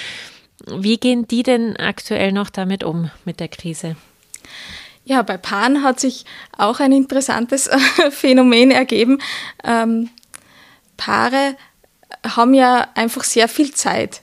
Wie 0.67 0.99
gehen 0.99 1.27
die 1.29 1.43
denn 1.43 1.77
aktuell 1.77 2.33
noch 2.33 2.51
damit 2.51 2.85
um, 2.85 3.11
mit 3.25 3.41
der 3.41 3.49
Krise? 3.49 3.97
Ja, 5.05 5.23
bei 5.23 5.37
Paaren 5.37 5.83
hat 5.83 5.99
sich 5.99 6.25
auch 6.57 6.81
ein 6.81 6.93
interessantes 6.93 7.69
Phänomen 8.11 8.71
ergeben. 8.71 9.19
Ähm, 9.65 10.11
Paare 10.97 11.57
haben 12.25 12.55
ja 12.55 12.89
einfach 12.95 13.25
sehr 13.25 13.49
viel 13.49 13.73
Zeit 13.73 14.23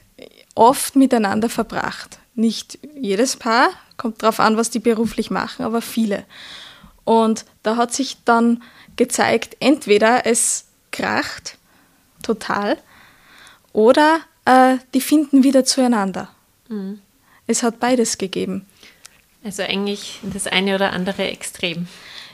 oft 0.56 0.96
miteinander 0.96 1.50
verbracht. 1.50 2.20
Nicht 2.36 2.80
jedes 2.96 3.36
Paar, 3.36 3.70
kommt 3.98 4.22
darauf 4.22 4.40
an, 4.40 4.58
was 4.58 4.70
die 4.70 4.80
beruflich 4.80 5.32
machen, 5.32 5.66
aber 5.66 5.82
viele. 5.82 6.26
Und 7.04 7.46
da 7.63 7.78
hat 7.78 7.94
sich 7.94 8.18
dann 8.26 8.62
gezeigt, 8.96 9.58
entweder 9.60 10.26
es 10.26 10.66
kracht 10.92 11.58
total. 12.22 12.78
Oder 13.74 14.20
äh, 14.46 14.78
die 14.94 15.02
finden 15.02 15.44
wieder 15.44 15.66
zueinander. 15.66 16.30
Mhm. 16.68 17.00
Es 17.46 17.63
hat 17.63 17.80
beides 17.80 18.18
gegeben. 18.18 18.66
Also 19.43 19.63
eigentlich 19.63 20.19
das 20.23 20.47
eine 20.47 20.76
oder 20.76 20.93
andere 20.93 21.28
Extrem. 21.28 21.88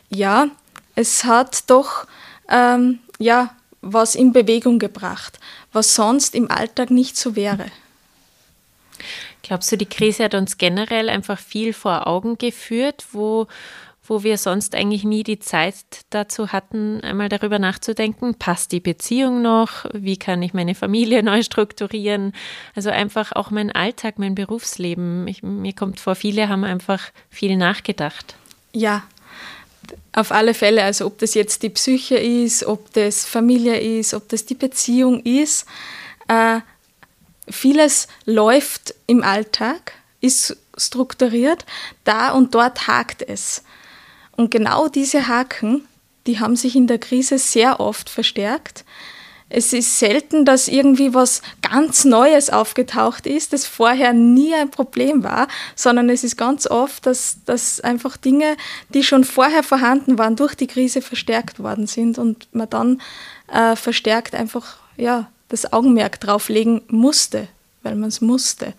Ja, 0.09 0.47
es 0.95 1.23
hat 1.23 1.69
doch 1.69 2.07
ähm, 2.49 2.99
ja, 3.19 3.55
was 3.81 4.15
in 4.15 4.33
Bewegung 4.33 4.79
gebracht, 4.79 5.39
was 5.71 5.95
sonst 5.95 6.35
im 6.35 6.49
Alltag 6.49 6.89
nicht 6.89 7.17
so 7.17 7.35
wäre. 7.35 7.65
Glaubst 9.41 9.71
du, 9.71 9.77
die 9.77 9.85
Krise 9.85 10.23
hat 10.23 10.35
uns 10.35 10.57
generell 10.57 11.09
einfach 11.09 11.37
viel 11.37 11.73
vor 11.73 12.07
Augen 12.07 12.37
geführt, 12.37 13.05
wo, 13.11 13.47
wo 14.05 14.23
wir 14.23 14.37
sonst 14.37 14.75
eigentlich 14.75 15.03
nie 15.03 15.23
die 15.23 15.39
Zeit 15.39 15.75
dazu 16.09 16.51
hatten, 16.51 17.01
einmal 17.01 17.29
darüber 17.29 17.59
nachzudenken, 17.59 18.35
passt 18.35 18.71
die 18.71 18.79
Beziehung 18.79 19.41
noch, 19.41 19.85
wie 19.93 20.17
kann 20.17 20.41
ich 20.41 20.53
meine 20.53 20.75
Familie 20.75 21.23
neu 21.23 21.43
strukturieren, 21.43 22.33
also 22.75 22.89
einfach 22.89 23.31
auch 23.31 23.51
mein 23.51 23.71
Alltag, 23.71 24.19
mein 24.19 24.35
Berufsleben. 24.35 25.27
Ich, 25.27 25.43
mir 25.43 25.73
kommt 25.73 25.99
vor, 25.99 26.15
viele 26.15 26.49
haben 26.49 26.63
einfach 26.63 27.11
viel 27.29 27.55
nachgedacht. 27.55 28.35
Ja, 28.73 29.03
auf 30.13 30.31
alle 30.31 30.53
Fälle, 30.53 30.83
also 30.83 31.05
ob 31.05 31.17
das 31.19 31.33
jetzt 31.33 31.63
die 31.63 31.69
Psyche 31.69 32.15
ist, 32.15 32.65
ob 32.65 32.93
das 32.93 33.25
Familie 33.25 33.79
ist, 33.79 34.13
ob 34.13 34.29
das 34.29 34.45
die 34.45 34.55
Beziehung 34.55 35.21
ist, 35.23 35.65
Äh, 36.27 36.61
vieles 37.49 38.07
läuft 38.25 38.95
im 39.07 39.23
Alltag, 39.23 39.93
ist 40.21 40.57
strukturiert, 40.77 41.65
da 42.03 42.31
und 42.31 42.55
dort 42.55 42.87
hakt 42.87 43.21
es. 43.21 43.63
Und 44.35 44.51
genau 44.51 44.87
diese 44.87 45.27
Haken, 45.27 45.87
die 46.27 46.39
haben 46.39 46.55
sich 46.55 46.75
in 46.75 46.87
der 46.87 46.99
Krise 46.99 47.37
sehr 47.37 47.79
oft 47.79 48.09
verstärkt. 48.09 48.83
Es 49.55 49.71
ist 49.71 49.99
selten, 49.99 50.45
dass 50.45 50.67
irgendwie 50.67 51.13
was 51.13 51.43
ganz 51.61 52.05
Neues 52.05 52.49
aufgetaucht 52.49 53.27
ist, 53.27 53.53
das 53.53 53.67
vorher 53.67 54.11
nie 54.11 54.51
ein 54.55 54.71
Problem 54.71 55.23
war, 55.23 55.47
sondern 55.75 56.09
es 56.09 56.23
ist 56.23 56.37
ganz 56.37 56.65
oft, 56.65 57.05
dass, 57.05 57.37
dass 57.45 57.79
einfach 57.79 58.17
Dinge, 58.17 58.57
die 58.89 59.03
schon 59.03 59.23
vorher 59.23 59.61
vorhanden 59.61 60.17
waren, 60.17 60.35
durch 60.35 60.55
die 60.55 60.65
Krise 60.65 61.03
verstärkt 61.03 61.59
worden 61.59 61.85
sind 61.85 62.17
und 62.17 62.47
man 62.53 62.69
dann 62.69 63.01
äh, 63.51 63.75
verstärkt 63.75 64.33
einfach 64.33 64.77
ja, 64.97 65.29
das 65.49 65.71
Augenmerk 65.71 66.19
drauflegen 66.19 66.81
musste, 66.87 67.47
weil 67.83 67.93
man 67.93 68.09
es 68.09 68.21
musste. 68.21 68.73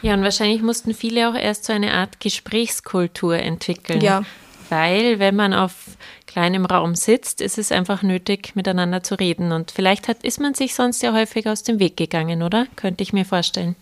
Ja, 0.00 0.14
und 0.14 0.22
wahrscheinlich 0.22 0.62
mussten 0.62 0.94
viele 0.94 1.28
auch 1.28 1.34
erst 1.34 1.66
so 1.66 1.74
eine 1.74 1.92
Art 1.92 2.20
Gesprächskultur 2.20 3.36
entwickeln. 3.36 4.00
Ja. 4.00 4.22
Weil, 4.68 5.18
wenn 5.18 5.36
man 5.36 5.54
auf 5.54 5.72
kleinem 6.26 6.66
Raum 6.66 6.94
sitzt, 6.94 7.40
ist 7.40 7.56
es 7.56 7.72
einfach 7.72 8.02
nötig, 8.02 8.54
miteinander 8.54 9.02
zu 9.02 9.14
reden. 9.14 9.52
Und 9.52 9.70
vielleicht 9.70 10.08
hat, 10.08 10.22
ist 10.22 10.40
man 10.40 10.54
sich 10.54 10.74
sonst 10.74 11.02
ja 11.02 11.12
häufig 11.12 11.48
aus 11.48 11.62
dem 11.62 11.78
Weg 11.78 11.96
gegangen, 11.96 12.42
oder? 12.42 12.66
Könnte 12.76 13.02
ich 13.02 13.12
mir 13.12 13.24
vorstellen. 13.24 13.76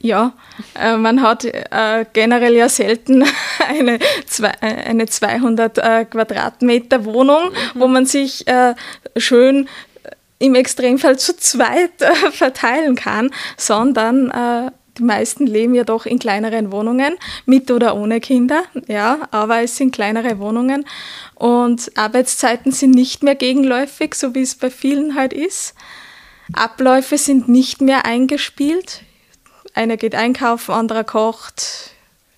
Ja, 0.00 0.32
äh, 0.80 0.96
man 0.96 1.22
hat 1.22 1.44
äh, 1.44 2.06
generell 2.12 2.54
ja 2.54 2.68
selten 2.68 3.24
eine, 3.68 3.98
zwei, 4.26 4.52
äh, 4.60 4.88
eine 4.88 5.06
200 5.06 5.78
äh, 5.78 6.04
Quadratmeter 6.04 7.04
Wohnung, 7.04 7.50
mhm. 7.50 7.80
wo 7.80 7.88
man 7.88 8.06
sich 8.06 8.46
äh, 8.46 8.74
schön 9.16 9.68
im 10.38 10.54
Extremfall 10.54 11.18
zu 11.18 11.36
zweit 11.36 12.00
äh, 12.00 12.14
verteilen 12.30 12.94
kann, 12.94 13.30
sondern 13.56 14.30
die 14.98 15.04
meisten 15.04 15.46
leben 15.46 15.74
ja 15.74 15.84
doch 15.84 16.06
in 16.06 16.18
kleineren 16.18 16.72
Wohnungen, 16.72 17.16
mit 17.46 17.70
oder 17.70 17.96
ohne 17.96 18.20
Kinder, 18.20 18.62
ja, 18.86 19.28
aber 19.30 19.62
es 19.62 19.76
sind 19.76 19.92
kleinere 19.92 20.38
Wohnungen 20.38 20.84
und 21.34 21.96
Arbeitszeiten 21.96 22.72
sind 22.72 22.90
nicht 22.92 23.22
mehr 23.22 23.34
gegenläufig, 23.34 24.14
so 24.14 24.34
wie 24.34 24.42
es 24.42 24.54
bei 24.54 24.70
vielen 24.70 25.14
halt 25.14 25.32
ist. 25.32 25.74
Abläufe 26.52 27.18
sind 27.18 27.48
nicht 27.48 27.80
mehr 27.80 28.06
eingespielt. 28.06 29.02
Einer 29.74 29.96
geht 29.96 30.14
einkaufen, 30.14 30.72
anderer 30.72 31.04
kocht. 31.04 31.90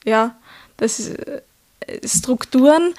Ja, 0.05 0.37
das 0.77 0.99
ist, 0.99 1.11
äh, 1.11 1.43
Strukturen 2.05 2.95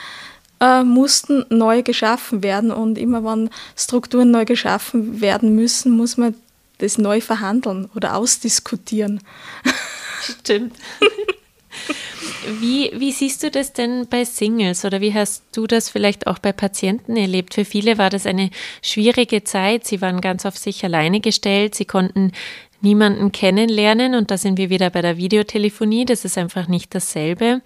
äh, 0.60 0.84
mussten 0.84 1.46
neu 1.50 1.82
geschaffen 1.84 2.44
werden 2.44 2.72
und 2.72 2.98
immer 2.98 3.24
wenn 3.24 3.50
Strukturen 3.76 4.32
neu 4.32 4.46
geschaffen 4.46 5.22
werden 5.22 5.56
müssen, 5.56 5.92
muss 5.92 6.18
man 6.18 6.36
das 6.82 6.98
neu 6.98 7.22
verhandeln 7.22 7.90
oder 7.96 8.16
ausdiskutieren. 8.16 9.22
Stimmt. 10.22 10.76
Wie, 12.60 12.92
wie 12.96 13.12
siehst 13.12 13.44
du 13.44 13.52
das 13.52 13.74
denn 13.74 14.08
bei 14.10 14.26
Singles 14.26 14.84
oder 14.84 15.00
wie 15.00 15.14
hast 15.14 15.44
du 15.54 15.68
das 15.68 15.90
vielleicht 15.90 16.28
auch 16.28 16.40
bei 16.40 16.52
Patienten 16.52 17.16
erlebt? 17.16 17.54
Für 17.54 17.66
viele 17.66 17.98
war 17.98 18.10
das 18.10 18.26
eine 18.26 18.50
schwierige 18.82 19.44
Zeit. 19.44 19.86
Sie 19.86 20.02
waren 20.02 20.22
ganz 20.22 20.46
auf 20.46 20.58
sich 20.58 20.84
alleine 20.84 21.22
gestellt. 21.22 21.76
Sie 21.76 21.86
konnten 21.86 22.32
niemanden 22.82 23.32
kennenlernen 23.32 24.16
und 24.16 24.32
da 24.32 24.38
sind 24.38 24.58
wir 24.58 24.70
wieder 24.70 24.90
bei 24.90 25.02
der 25.02 25.18
Videotelefonie. 25.18 26.06
Das 26.06 26.26
ist 26.26 26.38
einfach 26.38 26.68
nicht 26.68 26.94
dasselbe. 26.96 27.62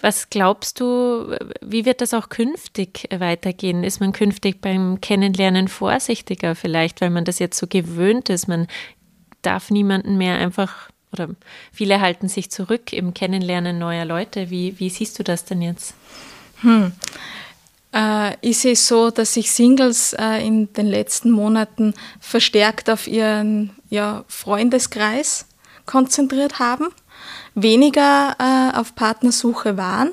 Was 0.00 0.30
glaubst 0.30 0.80
du, 0.80 1.36
wie 1.60 1.84
wird 1.84 2.00
das 2.00 2.12
auch 2.12 2.28
künftig 2.28 3.08
weitergehen? 3.16 3.84
Ist 3.84 4.00
man 4.00 4.12
künftig 4.12 4.60
beim 4.60 5.00
Kennenlernen 5.00 5.68
vorsichtiger 5.68 6.56
vielleicht, 6.56 7.00
weil 7.00 7.10
man 7.10 7.24
das 7.24 7.38
jetzt 7.38 7.56
so 7.56 7.68
gewöhnt 7.68 8.30
ist? 8.30 8.48
Man 8.48 8.66
darf 9.42 9.70
niemanden 9.70 10.18
mehr 10.18 10.38
einfach 10.38 10.90
oder 11.12 11.28
viele 11.72 12.00
halten 12.00 12.28
sich 12.28 12.50
zurück 12.50 12.92
im 12.92 13.14
Kennenlernen 13.14 13.78
neuer 13.78 14.04
Leute. 14.04 14.50
Wie, 14.50 14.78
wie 14.80 14.90
siehst 14.90 15.18
du 15.18 15.22
das 15.22 15.44
denn 15.44 15.62
jetzt? 15.62 15.94
Hm. 16.62 16.92
Äh, 17.92 18.36
ich 18.40 18.58
sehe 18.58 18.76
so, 18.76 19.10
dass 19.10 19.34
sich 19.34 19.52
Singles 19.52 20.14
äh, 20.14 20.44
in 20.44 20.72
den 20.72 20.86
letzten 20.86 21.30
Monaten 21.30 21.94
verstärkt 22.18 22.90
auf 22.90 23.06
ihren 23.06 23.70
ja, 23.88 24.24
Freundeskreis 24.26 25.46
konzentriert 25.86 26.58
haben 26.58 26.88
weniger 27.54 28.36
äh, 28.38 28.76
auf 28.78 28.94
Partnersuche 28.94 29.76
waren. 29.76 30.10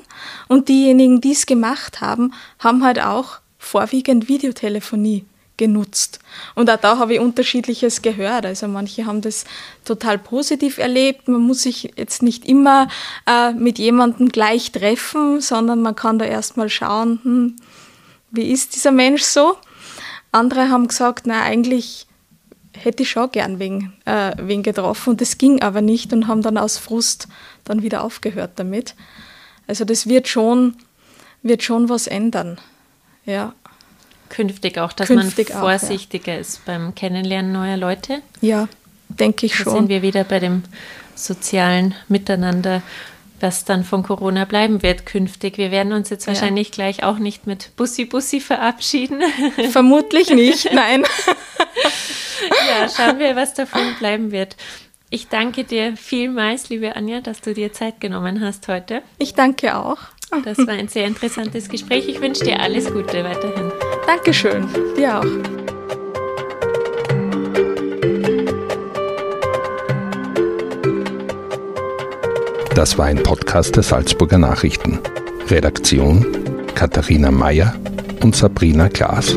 Und 0.48 0.68
diejenigen, 0.68 1.20
die 1.20 1.32
es 1.32 1.46
gemacht 1.46 2.00
haben, 2.00 2.32
haben 2.58 2.84
halt 2.84 3.00
auch 3.00 3.38
vorwiegend 3.58 4.28
Videotelefonie 4.28 5.24
genutzt. 5.58 6.20
Und 6.54 6.70
auch 6.70 6.78
da 6.78 6.98
habe 6.98 7.14
ich 7.14 7.20
unterschiedliches 7.20 8.00
gehört. 8.00 8.46
Also 8.46 8.66
manche 8.68 9.04
haben 9.04 9.20
das 9.20 9.44
total 9.84 10.16
positiv 10.16 10.78
erlebt. 10.78 11.28
Man 11.28 11.42
muss 11.42 11.62
sich 11.62 11.92
jetzt 11.96 12.22
nicht 12.22 12.46
immer 12.46 12.88
äh, 13.26 13.52
mit 13.52 13.78
jemandem 13.78 14.30
gleich 14.30 14.72
treffen, 14.72 15.42
sondern 15.42 15.82
man 15.82 15.96
kann 15.96 16.18
da 16.18 16.24
erstmal 16.24 16.70
schauen, 16.70 17.20
hm, 17.22 17.56
wie 18.30 18.50
ist 18.50 18.74
dieser 18.74 18.92
Mensch 18.92 19.22
so. 19.22 19.56
Andere 20.32 20.68
haben 20.70 20.88
gesagt, 20.88 21.26
na 21.26 21.42
eigentlich 21.42 22.06
hätte 22.84 23.02
ich 23.02 23.10
schon 23.10 23.30
gern 23.30 23.58
wen, 23.58 23.92
äh, 24.04 24.32
wen 24.38 24.62
getroffen 24.62 25.10
und 25.10 25.20
das 25.20 25.38
ging 25.38 25.62
aber 25.62 25.80
nicht 25.80 26.12
und 26.12 26.26
haben 26.26 26.42
dann 26.42 26.58
aus 26.58 26.78
Frust 26.78 27.28
dann 27.64 27.82
wieder 27.82 28.02
aufgehört 28.02 28.52
damit. 28.56 28.94
Also 29.66 29.84
das 29.84 30.06
wird 30.06 30.28
schon, 30.28 30.76
wird 31.42 31.62
schon 31.62 31.88
was 31.88 32.06
ändern. 32.06 32.58
Ja. 33.24 33.54
Künftig 34.28 34.78
auch, 34.78 34.92
dass 34.92 35.08
Künftig 35.08 35.50
man 35.50 35.60
vorsichtiger 35.60 36.32
auch, 36.32 36.36
ja. 36.36 36.40
ist 36.40 36.64
beim 36.64 36.94
Kennenlernen 36.94 37.52
neuer 37.52 37.76
Leute? 37.76 38.20
Ja, 38.40 38.68
denke 39.08 39.46
ich 39.46 39.52
da 39.52 39.64
schon. 39.64 39.72
sind 39.72 39.88
wir 39.88 40.02
wieder 40.02 40.24
bei 40.24 40.38
dem 40.38 40.64
sozialen 41.14 41.94
Miteinander 42.08 42.82
was 43.40 43.64
dann 43.64 43.84
von 43.84 44.02
Corona 44.02 44.44
bleiben 44.44 44.82
wird 44.82 45.06
künftig. 45.06 45.58
Wir 45.58 45.70
werden 45.70 45.92
uns 45.92 46.10
jetzt 46.10 46.26
wahrscheinlich 46.26 46.68
ja. 46.68 46.74
gleich 46.74 47.02
auch 47.02 47.18
nicht 47.18 47.46
mit 47.46 47.74
Bussi 47.76 48.04
Bussi 48.04 48.40
verabschieden. 48.40 49.22
Vermutlich 49.70 50.30
nicht, 50.30 50.70
nein. 50.72 51.04
Ja, 52.68 52.88
schauen 52.88 53.18
wir, 53.18 53.36
was 53.36 53.54
davon 53.54 53.94
bleiben 53.98 54.30
wird. 54.32 54.56
Ich 55.10 55.28
danke 55.28 55.64
dir 55.64 55.96
vielmals, 55.96 56.68
liebe 56.68 56.94
Anja, 56.94 57.20
dass 57.20 57.40
du 57.40 57.54
dir 57.54 57.72
Zeit 57.72 58.00
genommen 58.00 58.40
hast 58.40 58.68
heute. 58.68 59.02
Ich 59.18 59.34
danke 59.34 59.76
auch. 59.76 59.98
Das 60.44 60.58
war 60.58 60.74
ein 60.74 60.88
sehr 60.88 61.06
interessantes 61.06 61.70
Gespräch. 61.70 62.06
Ich 62.06 62.20
wünsche 62.20 62.44
dir 62.44 62.60
alles 62.60 62.92
Gute 62.92 63.24
weiterhin. 63.24 63.72
Dankeschön, 64.06 64.68
dir 64.96 65.20
auch. 65.20 65.58
Das 72.74 72.96
war 72.96 73.06
ein 73.06 73.22
Podcast 73.22 73.74
der 73.74 73.82
Salzburger 73.82 74.38
Nachrichten. 74.38 75.00
Redaktion 75.48 76.24
Katharina 76.74 77.30
Mayer 77.32 77.74
und 78.22 78.36
Sabrina 78.36 78.88
Klaas. 78.88 79.36